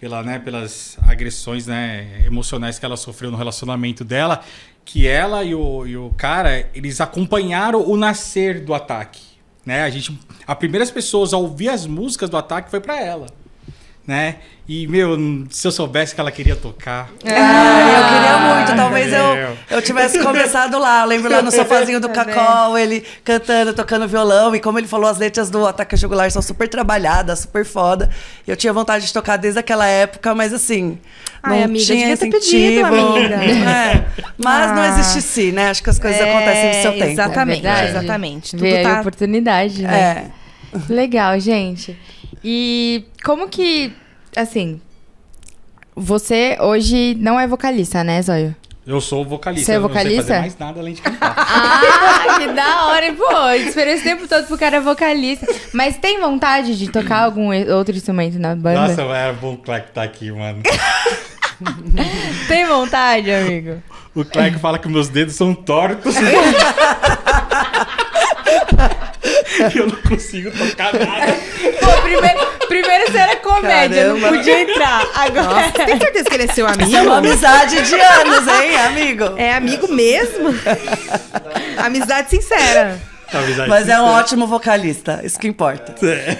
[0.00, 4.42] pela, né, pelas agressões, né, emocionais que ela sofreu no relacionamento dela,
[4.84, 9.22] que ela e o, e o cara, eles acompanharam o nascer do ataque,
[9.64, 9.82] né?
[9.82, 13.26] A gente, as primeiras pessoas a ouvir as músicas do ataque foi para ela
[14.06, 14.36] né?
[14.68, 15.16] E, meu,
[15.50, 17.10] se eu soubesse que ela queria tocar.
[17.24, 18.76] Ah, eu queria muito.
[18.76, 21.02] Talvez eu, eu tivesse começado lá.
[21.02, 24.54] Eu lembro lá no sofazinho do Cacau, ele cantando, tocando violão.
[24.54, 28.08] E como ele falou, as letras do Ataque Jugular são super trabalhadas, super foda.
[28.46, 30.98] Eu tinha vontade de tocar desde aquela época, mas assim.
[31.42, 32.40] Ai, não amiga, tinha incentivo.
[32.40, 33.42] Pedido, amiga.
[33.72, 34.04] É.
[34.38, 34.74] Mas ah.
[34.74, 35.70] não existe sim, né?
[35.70, 37.04] Acho que as coisas é, acontecem no seu tempo.
[37.04, 38.50] Exatamente, é exatamente.
[38.52, 38.96] Tudo Vê tá...
[38.96, 40.30] a oportunidade, né?
[40.72, 40.92] É.
[40.92, 41.98] Legal, gente.
[42.44, 43.92] E como que,
[44.36, 44.80] assim,
[45.94, 48.54] você hoje não é vocalista, né, Zóio?
[48.84, 49.66] Eu sou vocalista.
[49.66, 50.16] Você é eu vocalista?
[50.16, 51.36] Não sei fazer mais nada além de cantar.
[51.54, 53.12] Ah, que da hora.
[53.12, 55.46] Pô, esperei esse tempo todo pro cara vocalista.
[55.72, 58.88] Mas tem vontade de tocar algum e- outro instrumento na banda?
[58.88, 60.62] Nossa, era bom o Clark tá aqui, mano.
[62.48, 63.80] Tem vontade, amigo?
[64.14, 66.14] O Clark fala que meus dedos são tortos.
[69.70, 71.32] E eu não consigo tocar nada.
[71.80, 74.20] Pô, primeiro, primeiro você era comédia, Caramba.
[74.30, 75.06] não podia entrar.
[75.14, 75.70] Agora.
[75.72, 76.82] Tem certeza que ele é seu amigo?
[76.84, 79.24] Isso é uma amizade de anos, hein, amigo?
[79.36, 80.48] É amigo mesmo?
[81.78, 82.98] Amizade sincera.
[83.32, 84.18] Amizade Mas é um sincera.
[84.20, 85.94] ótimo vocalista, isso que importa.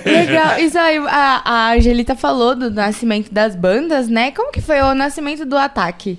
[0.04, 0.58] Legal.
[0.58, 4.30] Isso aí, a, a Angelita falou do nascimento das bandas, né?
[4.32, 6.18] Como que foi o nascimento do ataque?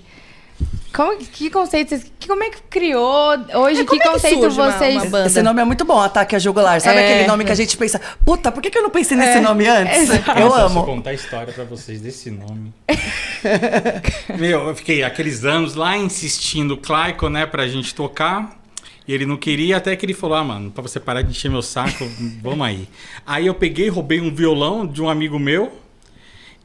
[0.93, 2.05] Como, que- conceito vocês.
[2.19, 3.31] Que, como é que criou?
[3.55, 4.95] Hoje, como que é que conceito uma- vocês.
[4.95, 5.27] uma banda?
[5.27, 6.79] Esse nome é muito bom, Ataque a Jugular.
[6.79, 7.13] Sabe É.
[7.13, 9.67] aquele nome que a gente pensa, puta, por que, que eu não pensei nesse nome
[9.67, 10.09] antes?
[10.09, 10.83] Eu Nossa, Se eu amo.
[10.85, 12.71] contar a história pra vocês desse nome.
[14.37, 18.59] Meu, eu fiquei aqueles anos lá insistindo, Claico, né, pra gente tocar.
[19.05, 21.51] E ele não queria, até que ele falou: Ah, mano, pra você parar de encher
[21.51, 22.07] meu saco,
[22.41, 22.87] vamos aí.
[23.25, 25.73] Aí eu peguei, roubei um violão de um amigo meu.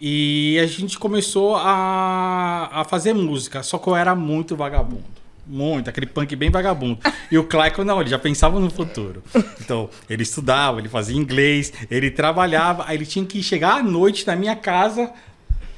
[0.01, 3.63] E a gente começou a, a fazer música.
[3.63, 5.19] Só que eu era muito vagabundo.
[5.47, 6.99] Muito, aquele punk bem vagabundo.
[7.33, 9.23] E o Claico não, ele já pensava no futuro.
[9.61, 14.27] Então, ele estudava, ele fazia inglês, ele trabalhava, aí ele tinha que chegar à noite
[14.27, 15.11] na minha casa,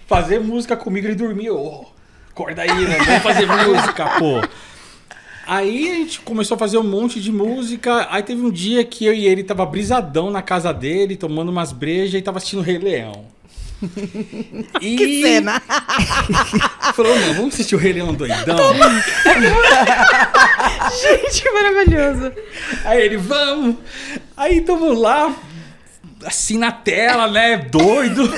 [0.09, 1.50] fazer música comigo e dormir.
[1.50, 1.87] Ô,
[2.30, 2.98] acorda aí, né?
[2.98, 4.40] Vamos fazer música, pô.
[5.46, 8.09] Aí a gente começou a fazer um monte de música.
[8.11, 11.72] Aí teve um dia que eu e ele tava brisadão na casa dele, tomando umas
[11.72, 13.24] brejas e tava assistindo Rei Leão.
[14.81, 15.61] E Que cena.
[16.95, 18.75] Falou, não, vamos assistir o Rei Leão doidão.
[21.01, 22.33] Gente, que maravilhoso.
[22.85, 23.77] Aí ele, vamos.
[24.37, 25.35] Aí tamo lá,
[26.25, 27.57] assim na tela, né?
[27.57, 28.31] Doido.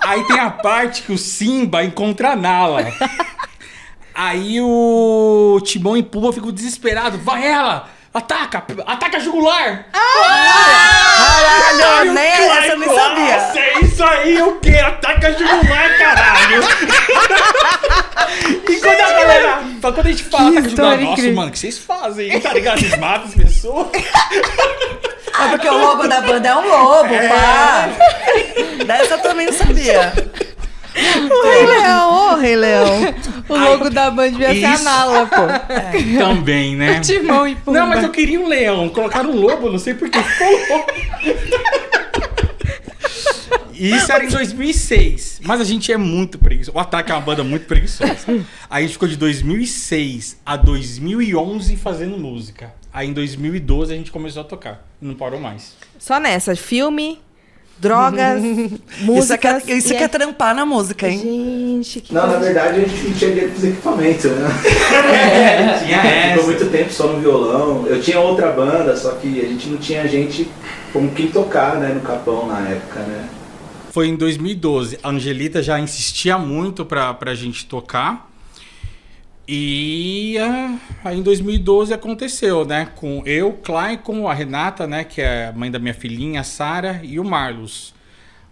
[0.00, 2.92] Aí tem a parte que o Simba encontra a Nala.
[4.14, 7.20] Aí o Timão e Pumba ficam desesperados.
[7.22, 7.88] Vai ela!
[8.12, 8.64] Ataca!
[8.86, 9.86] Ataca a jugular!
[9.92, 10.00] Aí
[11.16, 11.78] Caralho,
[15.14, 15.26] o quê?
[15.26, 16.62] Ataca a jugular, caralho!
[18.68, 19.62] e quando a galera.
[19.80, 21.34] Quando a gente fala jugular, história nossa, incrível.
[21.34, 22.40] mano, o que vocês fazem?
[22.40, 22.78] Tá ligado?
[22.78, 23.88] Eles matam as pessoas.
[23.94, 27.88] É porque o logo da banda é um lobo, pá.
[28.84, 30.12] Dessa eu também não sabia.
[30.92, 33.14] O Rei Leão, ô Rei Leão.
[33.48, 34.78] O logo da banda devia ser a.
[34.82, 35.46] Nala, pô.
[36.18, 36.98] Também, né?
[37.04, 37.78] Timão e Pumba.
[37.78, 38.88] Não, mas eu queria um leão.
[38.88, 40.18] Colocaram um lobo, não sei por que.
[43.80, 45.40] E Isso era em 2006.
[45.42, 46.76] Mas a gente é muito preguiçoso.
[46.76, 48.14] O Ataque é uma banda muito preguiçosa.
[48.68, 52.74] Aí a gente ficou de 2006 a 2011 fazendo música.
[52.92, 54.86] Aí em 2012 a gente começou a tocar.
[55.00, 55.76] E não parou mais.
[55.98, 57.18] Só nessa, filme,
[57.78, 59.66] drogas, Isso músicas.
[59.66, 61.18] é, isso e que é trampar na música, hein?
[61.18, 62.44] Gente, que Não, na coisa.
[62.44, 64.48] verdade a gente não tinha dinheiro pros equipamentos, né?
[65.86, 67.86] tinha Ficou muito tempo só no violão.
[67.86, 70.50] Eu tinha outra banda, só que a gente não tinha gente
[70.92, 73.28] como quem tocar, né, no Capão na época, né?
[73.90, 75.00] Foi em 2012.
[75.02, 78.30] A Angelita já insistia muito pra, pra gente tocar.
[79.48, 82.88] E ah, aí em 2012 aconteceu, né?
[82.94, 85.02] Com eu, Claicon, a Renata, né?
[85.02, 87.92] Que é mãe da minha filhinha, a Sara, e o Marlos.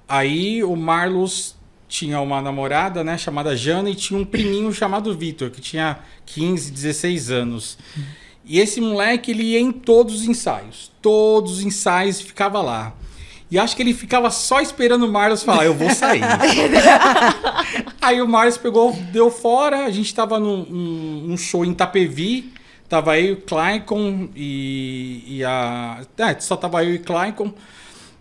[0.08, 1.54] Aí o Marlos
[1.86, 3.16] tinha uma namorada, né?
[3.16, 7.78] Chamada Jana, e tinha um priminho chamado Vitor, que tinha 15, 16 anos.
[8.44, 10.90] E esse moleque, ele ia em todos os ensaios.
[11.00, 12.92] Todos os ensaios ficava lá.
[13.50, 16.20] E acho que ele ficava só esperando o Marlos falar, eu vou sair.
[18.00, 22.52] Aí o Marlos pegou, deu fora, a gente tava num um, um show em Itapevi,
[22.88, 26.00] tava eu, o Claicon e, e a...
[26.18, 27.52] É, só tava eu e o Claicon.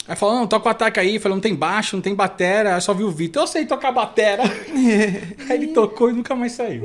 [0.08, 1.20] Aí falou, não, toca o ataque aí.
[1.20, 2.76] Falei, não tem baixo, não tem batera.
[2.76, 4.44] Aí só vi o Vitor, eu sei tocar batera.
[4.74, 6.84] aí ele tocou e nunca mais saiu.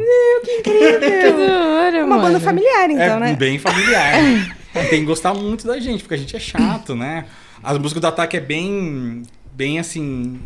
[0.64, 0.98] Que
[1.30, 2.22] da hora, Uma mano.
[2.22, 3.34] banda familiar, então, é né?
[3.34, 4.14] bem familiar.
[4.90, 7.26] tem que gostar muito da gente, porque a gente é chato, né?
[7.62, 9.22] As músicas do ataque é bem,
[9.52, 10.40] bem assim,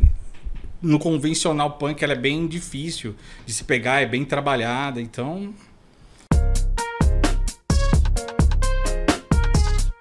[0.83, 3.15] no convencional punk ela é bem difícil
[3.47, 5.55] de se pegar, é bem trabalhada, então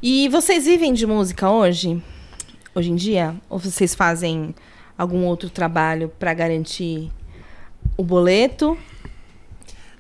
[0.03, 2.03] E vocês vivem de música hoje?
[2.75, 3.33] Hoje em dia?
[3.49, 4.53] Ou vocês fazem
[4.97, 7.09] algum outro trabalho pra garantir
[7.95, 8.77] o boleto?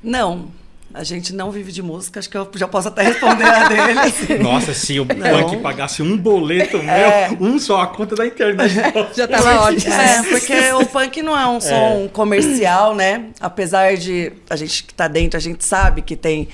[0.03, 0.51] Não,
[0.95, 4.29] a gente não vive de música, acho que eu já posso até responder a deles.
[4.41, 8.73] Nossa, se o punk pagasse um boleto meu, um só, a conta da internet.
[9.13, 9.93] Já tava ótimo.
[9.93, 13.25] É, porque o punk não é um som comercial, né?
[13.41, 16.47] Apesar de a gente que tá dentro, a gente sabe que tem,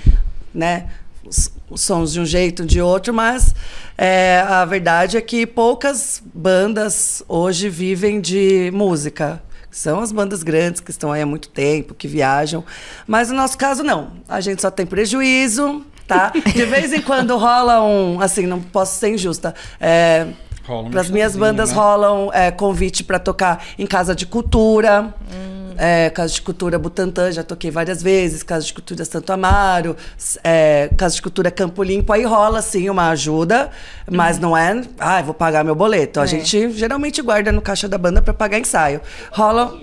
[0.52, 0.88] né,
[1.24, 3.54] os, os sons de um jeito, de outro, mas
[3.96, 9.42] é, a verdade é que poucas bandas hoje vivem de música.
[9.72, 12.64] São as bandas grandes que estão aí há muito tempo, que viajam.
[13.08, 14.12] Mas no nosso caso, não.
[14.28, 16.34] A gente só tem prejuízo, tá?
[16.54, 18.20] De vez em quando rola um.
[18.20, 19.56] Assim, não posso ser injusta.
[19.80, 20.28] É,
[20.90, 21.76] para as minhas bandas né?
[21.76, 25.14] rolam é, convite para tocar em casa de cultura.
[25.32, 25.62] Hum.
[25.78, 29.96] É, Casa de Cultura Butantã, já toquei várias vezes, Casa de Cultura Santo Amaro,
[30.44, 33.72] é, Casa de Cultura Campo Limpo, aí rola sim uma ajuda,
[34.08, 34.42] mas uhum.
[34.44, 36.20] não é, ah, vou pagar meu boleto.
[36.20, 36.28] A é.
[36.28, 39.02] gente geralmente guarda no caixa da banda para pagar ensaio.
[39.32, 39.74] Rola.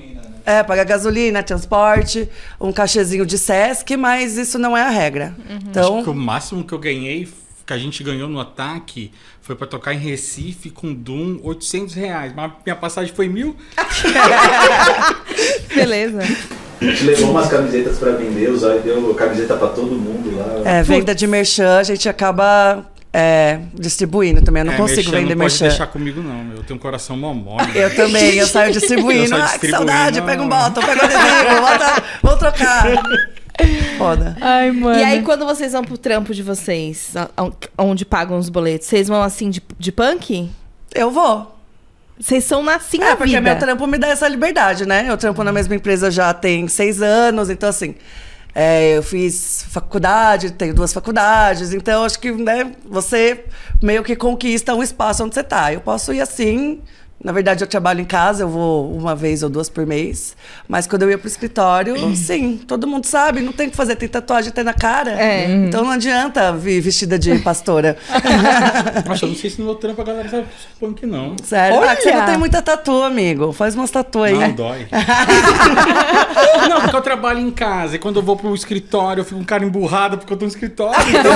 [0.46, 2.26] É, pagar gasolina, transporte,
[2.58, 5.34] um cachezinho de Sesc, mas isso não é a regra.
[5.38, 5.58] Uhum.
[5.68, 7.28] Então, Acho que o máximo que eu ganhei,
[7.68, 12.32] que a gente ganhou no ataque, foi para tocar em Recife com Doom, 800 reais.
[12.34, 13.54] Mas minha passagem foi mil.
[15.74, 16.20] Beleza.
[16.80, 20.62] A gente levou umas camisetas para vender, o Zóio deu camiseta para todo mundo lá.
[20.64, 24.62] É, venda de merchan, a gente acaba é, distribuindo também.
[24.62, 25.64] Eu não é, consigo vender não merchan.
[25.64, 26.56] Não deixar comigo, não.
[26.56, 27.74] Eu tenho um coração momóvel.
[27.74, 29.24] Eu também, eu saio distribuindo.
[29.34, 29.52] Eu saio distribuindo.
[29.52, 32.86] Ai, que saudade, pega um botão, pega um adesivo, bota, vou trocar.
[33.98, 34.36] Foda.
[34.40, 34.98] Ai, mano.
[34.98, 37.14] E aí, quando vocês vão pro trampo de vocês,
[37.76, 40.48] onde pagam os boletos, vocês vão assim de, de punk?
[40.94, 41.54] Eu vou.
[42.20, 45.06] Vocês são assim é, porque meu trampo me dá essa liberdade, né?
[45.08, 47.94] Eu trampo na mesma empresa já tem seis anos, então assim.
[48.54, 53.44] É, eu fiz faculdade, tenho duas faculdades, então acho que né, você
[53.80, 55.72] meio que conquista um espaço onde você tá.
[55.72, 56.80] Eu posso ir assim,
[57.22, 60.36] na verdade, eu trabalho em casa, eu vou uma vez ou duas por mês.
[60.68, 64.08] Mas quando eu ia pro escritório, sim, todo mundo sabe, não tem que fazer, tem
[64.08, 65.20] tatuagem até na cara.
[65.20, 65.50] É.
[65.50, 67.96] Então não adianta vir vestida de pastora.
[69.04, 70.46] Nossa, eu não sei se no meu trampo a galera sabe
[70.78, 71.34] punk, não.
[71.42, 71.78] Sério?
[71.78, 71.90] Olha!
[71.90, 73.52] Ah, você não tem muita tatu, amigo.
[73.52, 74.38] Faz umas tatu aí.
[74.38, 74.86] Não, dói.
[76.68, 79.44] não, porque eu trabalho em casa e quando eu vou pro escritório, eu fico um
[79.44, 80.94] cara emburrado porque eu tô no escritório.
[81.08, 81.32] Então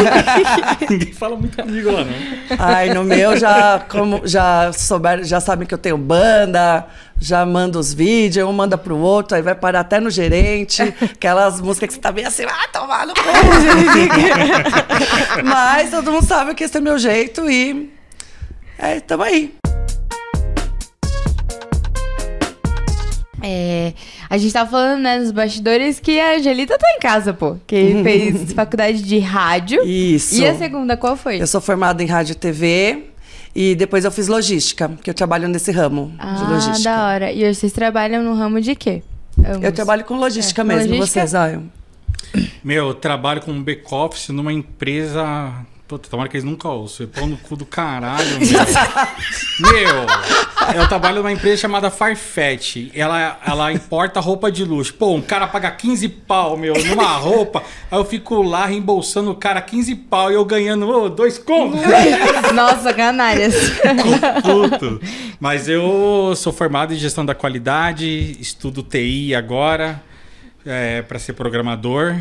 [0.88, 2.12] ninguém fala muito amigo lá, não.
[2.56, 6.86] Ai, no meu já, como, já souberam, já sabem que eu tenho banda,
[7.18, 11.62] já manda os vídeos, um manda pro outro, aí vai parar até no gerente, aquelas
[11.62, 13.22] músicas que você tá bem assim, ah, tomar no cu.
[15.42, 17.90] Mas todo mundo sabe que esse é meu jeito e
[18.78, 19.54] é, tamo aí.
[23.44, 23.94] É,
[24.28, 27.56] a gente tava falando, né, nos bastidores que a Angelita tá em casa, pô.
[27.66, 29.82] Que fez faculdade de rádio.
[29.84, 30.36] Isso.
[30.36, 31.40] E a segunda, qual foi?
[31.40, 33.11] Eu sou formada em rádio e TV.
[33.54, 36.90] E depois eu fiz logística, que eu trabalho nesse ramo ah, de logística.
[36.90, 37.32] Ah, da hora.
[37.32, 39.02] E hoje vocês trabalham no ramo de quê?
[39.38, 39.62] Ambos.
[39.62, 40.64] Eu trabalho com logística é.
[40.64, 41.26] mesmo, logística?
[41.26, 41.62] vocês, Zion.
[42.64, 45.52] Meu, eu trabalho com back-office numa empresa
[45.92, 47.06] Puta, tomara que eles nunca ouçam.
[47.06, 48.38] Pau no cu do caralho,
[49.60, 49.72] meu.
[49.72, 50.06] meu,
[50.74, 52.88] eu trabalho numa empresa chamada Farfetch.
[52.94, 54.94] Ela, ela importa roupa de luxo.
[54.94, 57.62] Pô, um cara paga 15 pau, meu, numa roupa.
[57.90, 61.82] Aí eu fico lá reembolsando o cara 15 pau e eu ganhando oh, dois contos.
[62.54, 63.54] Nossa, canalhas.
[64.40, 64.98] Puto.
[65.38, 70.02] Mas eu sou formado em gestão da qualidade, estudo TI agora,
[70.64, 72.16] é, para ser programador.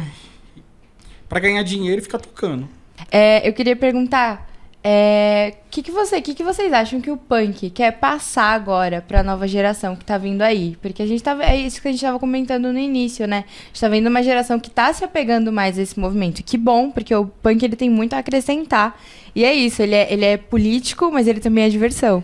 [1.29, 2.80] para ganhar dinheiro e ficar tocando.
[3.09, 4.51] É, eu queria perguntar,
[4.83, 8.99] o é, que, que, você, que, que vocês acham que o punk quer passar agora
[8.99, 10.75] para a nova geração que está vindo aí?
[10.81, 13.45] Porque a gente tá, é isso que a gente estava comentando no início, né?
[13.47, 16.41] A gente tá vendo uma geração que está se apegando mais a esse movimento.
[16.43, 18.99] Que bom, porque o punk ele tem muito a acrescentar.
[19.35, 22.23] E é isso, ele é, ele é político, mas ele também é diversão.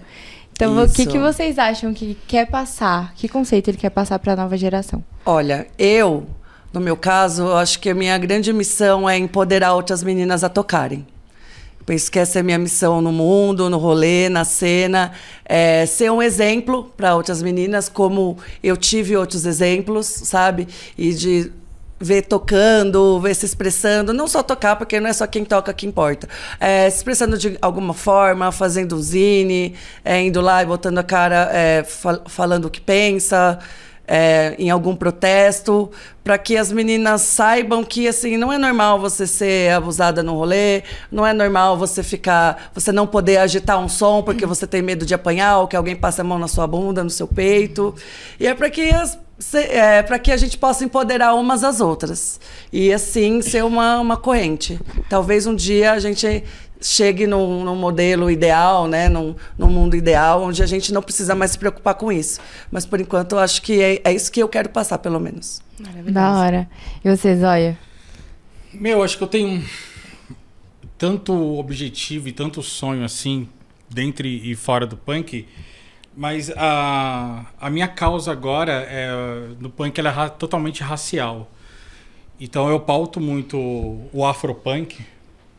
[0.51, 0.93] Então, isso.
[0.93, 3.13] o que, que vocês acham que quer passar?
[3.13, 5.03] Que conceito ele quer passar para a nova geração?
[5.23, 6.25] Olha, eu
[6.77, 10.49] no meu caso, eu acho que a minha grande missão é empoderar outras meninas a
[10.49, 11.07] tocarem.
[11.87, 15.11] Penso que essa é a minha missão no mundo, no rolê, na cena.
[15.43, 20.67] É ser um exemplo para outras meninas, como eu tive outros exemplos, sabe?
[20.95, 21.51] E de
[21.99, 25.87] ver tocando, ver se expressando, não só tocar, porque não é só quem toca que
[25.87, 26.29] importa.
[26.59, 29.73] É, se expressando de alguma forma, fazendo zine,
[30.05, 33.57] é, indo lá e botando a cara, é, fal falando o que pensa
[34.07, 35.91] é, em algum protesto,
[36.23, 40.83] para que as meninas saibam que assim não é normal você ser abusada no rolê,
[41.11, 45.05] não é normal você ficar, você não poder agitar um som porque você tem medo
[45.05, 47.93] de apanhar ou que alguém passe a mão na sua bunda, no seu peito.
[48.39, 49.19] E é para que as
[49.53, 52.39] é, para que a gente possa empoderar umas às outras
[52.73, 54.79] e assim ser uma, uma corrente.
[55.09, 56.43] Talvez um dia a gente
[56.81, 59.09] chegue num, num, modelo ideal, né?
[59.09, 62.39] Num, num, mundo ideal, onde a gente não precisa mais se preocupar com isso.
[62.71, 65.61] Mas por enquanto eu acho que é, é isso que eu quero passar, pelo menos.
[66.11, 66.69] Da hora.
[67.03, 67.77] E você, Zóia?
[68.73, 69.63] Meu, acho que eu tenho
[70.97, 73.47] tanto objetivo e tanto sonho assim,
[73.89, 75.47] dentro e fora do punk.
[76.15, 79.07] Mas a, a minha causa agora é,
[79.59, 81.51] no punk ela é totalmente racial.
[82.39, 83.57] Então eu pauto muito
[84.11, 84.99] o afropunk,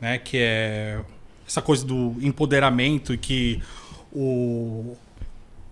[0.01, 0.19] né?
[0.19, 1.01] Que é
[1.49, 3.61] essa coisa do empoderamento e que
[4.13, 4.95] o,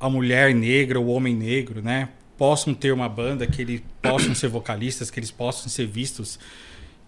[0.00, 2.08] a mulher negra, o homem negro, né?
[2.36, 6.38] possam ter uma banda, que eles possam ser vocalistas, que eles possam ser vistos,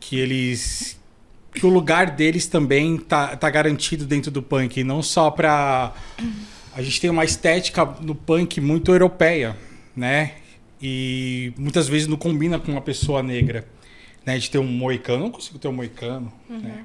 [0.01, 0.99] que eles
[1.55, 5.93] que o lugar deles também tá, tá garantido dentro do punk, não só para
[6.75, 9.57] a gente tem uma estética no punk muito europeia,
[9.97, 10.35] né?
[10.81, 13.67] E muitas vezes não combina com uma pessoa negra,
[14.25, 14.39] né?
[14.39, 16.61] De ter um moicano, não consigo ter um moicano, uhum.
[16.61, 16.85] né?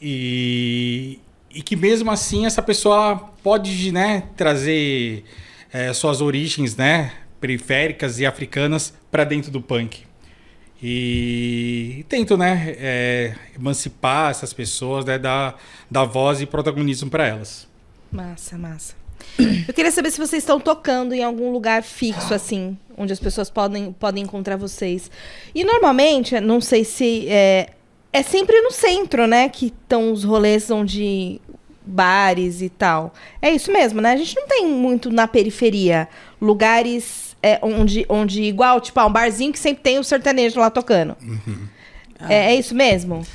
[0.00, 1.18] E,
[1.50, 5.24] e que mesmo assim essa pessoa pode, né, trazer
[5.72, 10.04] é, suas origens, né, periféricas e africanas para dentro do punk.
[10.82, 17.68] E tento, né, é, emancipar essas pessoas, né, dar, dar voz e protagonismo para elas.
[18.10, 18.94] Massa, massa.
[19.38, 23.50] Eu queria saber se vocês estão tocando em algum lugar fixo, assim, onde as pessoas
[23.50, 25.10] podem, podem encontrar vocês.
[25.54, 27.26] E normalmente, não sei se.
[27.28, 27.70] É,
[28.12, 29.48] é sempre no centro, né?
[29.48, 31.40] Que estão os rolês onde.
[31.84, 33.12] bares e tal.
[33.40, 34.12] É isso mesmo, né?
[34.12, 36.08] A gente não tem muito na periferia
[36.40, 40.70] lugares é, onde, onde, igual, tipo, ah, um barzinho que sempre tem o sertanejo lá
[40.70, 41.16] tocando.
[41.22, 41.66] Uhum.
[42.28, 43.26] É, é isso mesmo?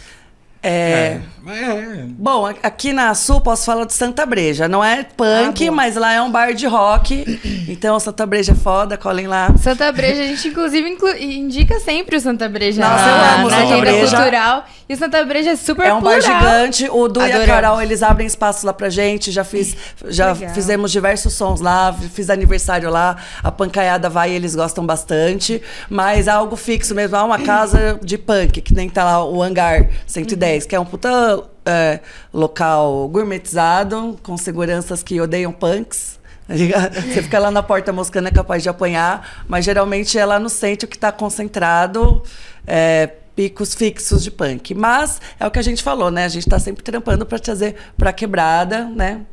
[0.62, 0.70] É...
[0.70, 1.22] É,
[1.52, 2.06] é...
[2.10, 4.68] Bom, aqui na Sul posso falar de Santa Breja.
[4.68, 7.26] Não é punk, ah, mas lá é um bar de rock.
[7.68, 9.52] Então, Santa Breja é foda, colhem lá.
[9.58, 13.50] Santa Breja, a gente inclusive inclu indica sempre o Santa Breja Nossa, na, eu amo
[13.50, 14.18] na Santa agenda Breja.
[14.18, 14.66] cultural.
[14.88, 16.22] E o Santa Breja é super É um plural.
[16.22, 16.88] bar gigante.
[16.92, 17.48] O Du Adoramos.
[17.48, 19.32] e a Carol, eles abrem espaço lá pra gente.
[19.32, 19.76] Já fiz,
[20.10, 20.54] já Legal.
[20.54, 23.18] fizemos diversos sons lá, fiz aniversário lá.
[23.44, 25.60] A pancaiada vai e eles gostam bastante.
[25.90, 27.18] Mas é algo fixo mesmo.
[27.18, 30.70] Há uma casa de punk, que nem tá lá o Hangar 110, uhum.
[30.70, 31.35] que é um puta
[31.66, 32.00] é,
[32.34, 36.20] local gourmetizado, com seguranças que odeiam punks.
[36.48, 40.50] Você fica lá na porta moscando, é capaz de apanhar, mas geralmente é lá no
[40.50, 42.22] centro que está concentrado.
[42.68, 44.74] É, picos fixos de punk.
[44.74, 46.24] Mas é o que a gente falou, né?
[46.24, 49.26] A gente está sempre trampando para trazer para quebrada, né?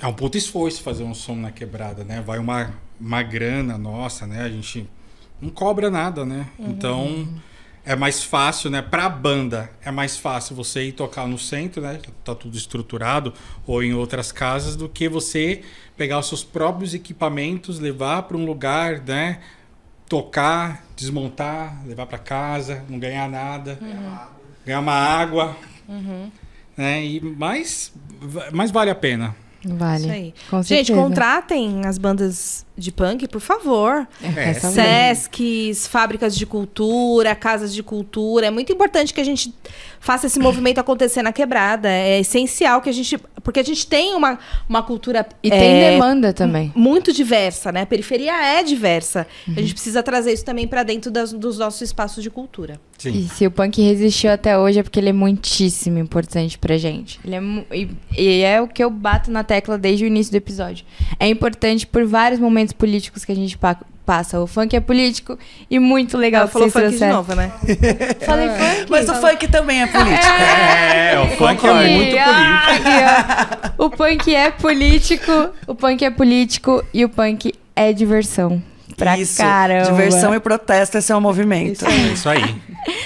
[0.00, 2.22] É um puto esforço fazer um som na quebrada, né?
[2.24, 4.42] Vai uma, uma grana nossa, né?
[4.42, 4.88] A gente
[5.40, 6.46] não cobra nada, né?
[6.58, 6.70] Uhum.
[6.70, 7.28] Então
[7.84, 8.80] é mais fácil, né?
[8.80, 11.98] Para a banda é mais fácil você ir tocar no centro, né?
[12.24, 13.34] Tá tudo estruturado
[13.66, 15.62] ou em outras casas do que você
[15.96, 19.40] pegar os seus próprios equipamentos, levar para um lugar, né?
[20.08, 24.18] Tocar, desmontar, levar para casa, não ganhar nada, uhum.
[24.64, 25.56] ganhar uma água,
[25.88, 26.30] uhum.
[26.76, 27.04] né?
[27.04, 27.92] E mais,
[28.52, 29.34] mais vale a pena.
[29.64, 30.02] Vale.
[30.02, 30.34] Isso aí.
[30.62, 34.06] Gente, contratem as bandas de punk, por favor.
[34.22, 34.50] É.
[34.50, 38.46] é Sescs, fábricas de cultura, casas de cultura.
[38.46, 39.54] É muito importante que a gente
[40.00, 41.88] faça esse movimento acontecer na quebrada.
[41.88, 43.18] É essencial que a gente.
[43.42, 45.26] Porque a gente tem uma, uma cultura.
[45.42, 46.72] E é, tem demanda também.
[46.74, 47.82] Muito diversa, né?
[47.82, 49.26] A periferia é diversa.
[49.46, 49.54] Uhum.
[49.56, 52.80] A gente precisa trazer isso também para dentro das, dos nossos espaços de cultura.
[52.98, 53.10] Sim.
[53.10, 57.18] E se o punk resistiu até hoje é porque ele é muitíssimo importante pra gente.
[57.24, 57.40] Ele é,
[57.76, 60.84] e, e é o que eu bato na tecla desde o início do episódio.
[61.18, 64.40] É importante por vários momentos momentos políticos que a gente pa passa.
[64.40, 65.38] O funk é político
[65.70, 66.42] e muito legal.
[66.42, 67.52] Ela falou funk de novo, né?
[68.26, 68.90] Falei funk.
[68.90, 70.26] Mas o funk também é político.
[70.26, 73.74] É, é o funk é muito político.
[73.78, 75.32] o punk é político,
[75.68, 78.60] o punk é político e o punk é diversão.
[79.02, 79.90] Pra Isso, caramba.
[79.90, 81.84] diversão e protesto, esse é o movimento.
[81.84, 82.08] Isso aí.
[82.08, 82.54] É isso aí.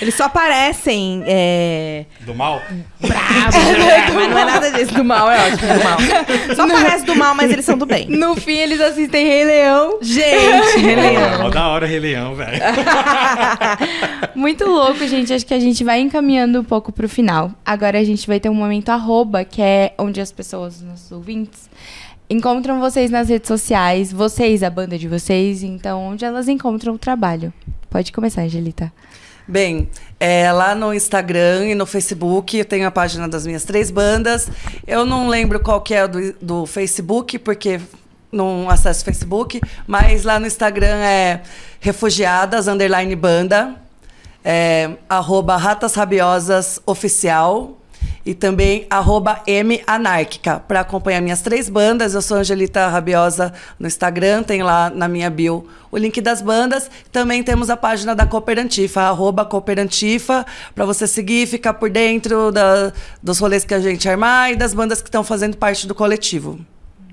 [0.01, 1.23] Eles só aparecem.
[1.27, 2.05] É...
[2.21, 2.61] Do mal?
[3.01, 4.11] Bravo, né?
[4.15, 4.93] mas não é nada disso.
[4.93, 5.99] Do mal é ótimo, do mal.
[6.55, 6.77] Só no...
[6.77, 8.09] aparece do mal, mas eles são do bem.
[8.11, 9.99] No fim, eles assistem Rei Leão.
[10.03, 11.43] Gente, Rei Leão.
[11.45, 12.61] Mó da hora Rei Leão, velho.
[14.37, 15.33] Muito louco, gente.
[15.33, 17.53] Acho que a gente vai encaminhando um pouco pro final.
[17.65, 21.11] Agora a gente vai ter um momento arroba, que é onde as pessoas, os nossos
[21.11, 21.71] ouvintes,
[22.29, 26.99] encontram vocês nas redes sociais, vocês, a banda de vocês, então onde elas encontram o
[26.99, 27.53] trabalho.
[27.89, 28.93] Pode começar, Angelita.
[29.49, 33.93] Bem, é, lá no Instagram e no Facebook eu tenho a página das minhas três
[33.93, 34.49] bandas.
[34.87, 37.81] Eu não lembro qual que é do, do Facebook, porque
[38.33, 41.43] não acesso Facebook, mas lá no Instagram é
[41.79, 43.77] refugiadas, underline banda,
[44.45, 47.79] é, arroba ratas rabiosas oficial
[48.27, 49.41] e também arroba
[49.87, 52.12] manárquica para acompanhar minhas três bandas.
[52.12, 56.91] Eu sou Angelita Rabiosa no Instagram, tem lá na minha bio o link das bandas.
[57.12, 62.93] Também temos a página da Cooperantifa, arroba Cooperantifa, para você seguir, ficar por dentro da,
[63.22, 66.59] dos rolês que a gente armar e das bandas que estão fazendo parte do coletivo.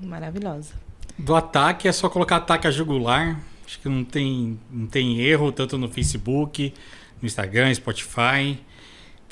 [0.02, 0.72] Maravilhosa.
[1.16, 3.38] Do ataque é só colocar ataque a jugular.
[3.64, 6.74] Acho que não tem, não tem erro, tanto no Facebook,
[7.22, 8.58] no Instagram, Spotify.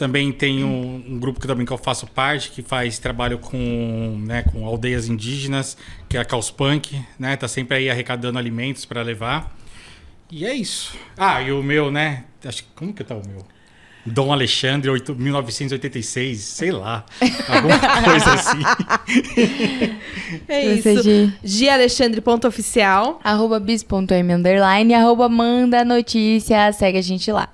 [0.02, 4.20] Também tem um, um, grupo que também que eu faço parte, que faz trabalho com,
[4.26, 5.76] né, com aldeias indígenas,
[6.08, 7.36] que é a Caos Punk, né?
[7.36, 9.56] Tá sempre aí arrecadando alimentos para levar.
[10.28, 10.96] E é isso.
[11.16, 12.24] Ah, e o meu, né?
[12.44, 13.46] Acho como que tá o meu?
[14.04, 17.06] Dom Alexandre 8, 1986, sei lá.
[17.46, 18.58] Alguma coisa assim.
[20.48, 21.00] é isso.
[21.00, 21.32] De...
[21.44, 23.20] Gialexandre.oficial.
[23.22, 24.94] Arroba bis.m underline.
[24.94, 26.72] Arroba manda notícia.
[26.72, 27.48] Segue a gente lá.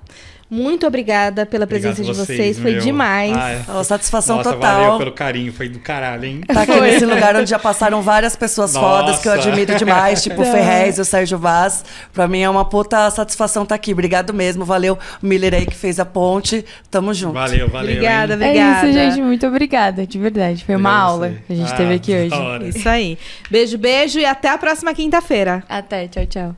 [0.49, 2.81] Muito obrigada pela presença de vocês, foi meu.
[2.81, 3.37] demais.
[3.37, 3.61] Ah, é.
[3.77, 4.81] oh, satisfação Nossa, total.
[4.81, 6.41] Valeu pelo carinho, foi do caralho, hein?
[6.47, 8.85] Tá aqui nesse lugar onde já passaram várias pessoas Nossa.
[8.85, 11.85] fodas que eu admiro demais, tipo o Ferrez e o Sérgio Vaz.
[12.11, 13.93] Pra mim é uma puta satisfação estar tá aqui.
[13.93, 14.97] Obrigado mesmo, valeu.
[15.21, 16.65] Miller aí que fez a ponte.
[16.89, 17.33] Tamo junto.
[17.33, 17.91] Valeu, valeu.
[17.91, 18.39] Obrigada, hein?
[18.39, 18.87] obrigada.
[18.87, 19.21] É isso, gente.
[19.21, 20.65] Muito obrigada, de verdade.
[20.65, 22.69] Foi uma aula que a gente ah, teve aqui hoje.
[22.69, 23.19] Isso aí.
[23.51, 25.63] Beijo, beijo e até a próxima quinta-feira.
[25.69, 26.55] Até, tchau, tchau.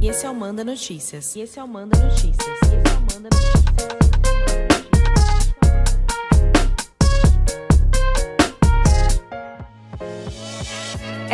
[0.00, 1.36] E esse é o Manda Notícias.
[1.36, 2.93] E esse é o Manda Notícias.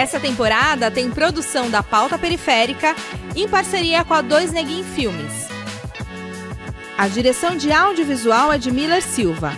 [0.01, 2.97] Essa temporada tem produção da Pauta Periférica
[3.37, 5.49] em parceria com a Dois Neguin Filmes.
[6.97, 9.53] A direção de audiovisual é de Miller Silva.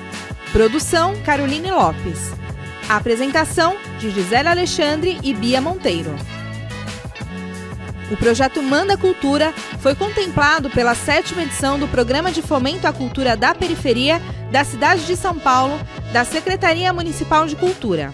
[0.51, 2.33] Produção Caroline Lopes.
[2.89, 6.15] A apresentação de Gisele Alexandre e Bia Monteiro.
[8.11, 13.37] O projeto Manda Cultura foi contemplado pela sétima edição do Programa de Fomento à Cultura
[13.37, 15.81] da Periferia da cidade de São Paulo,
[16.13, 18.13] da Secretaria Municipal de Cultura.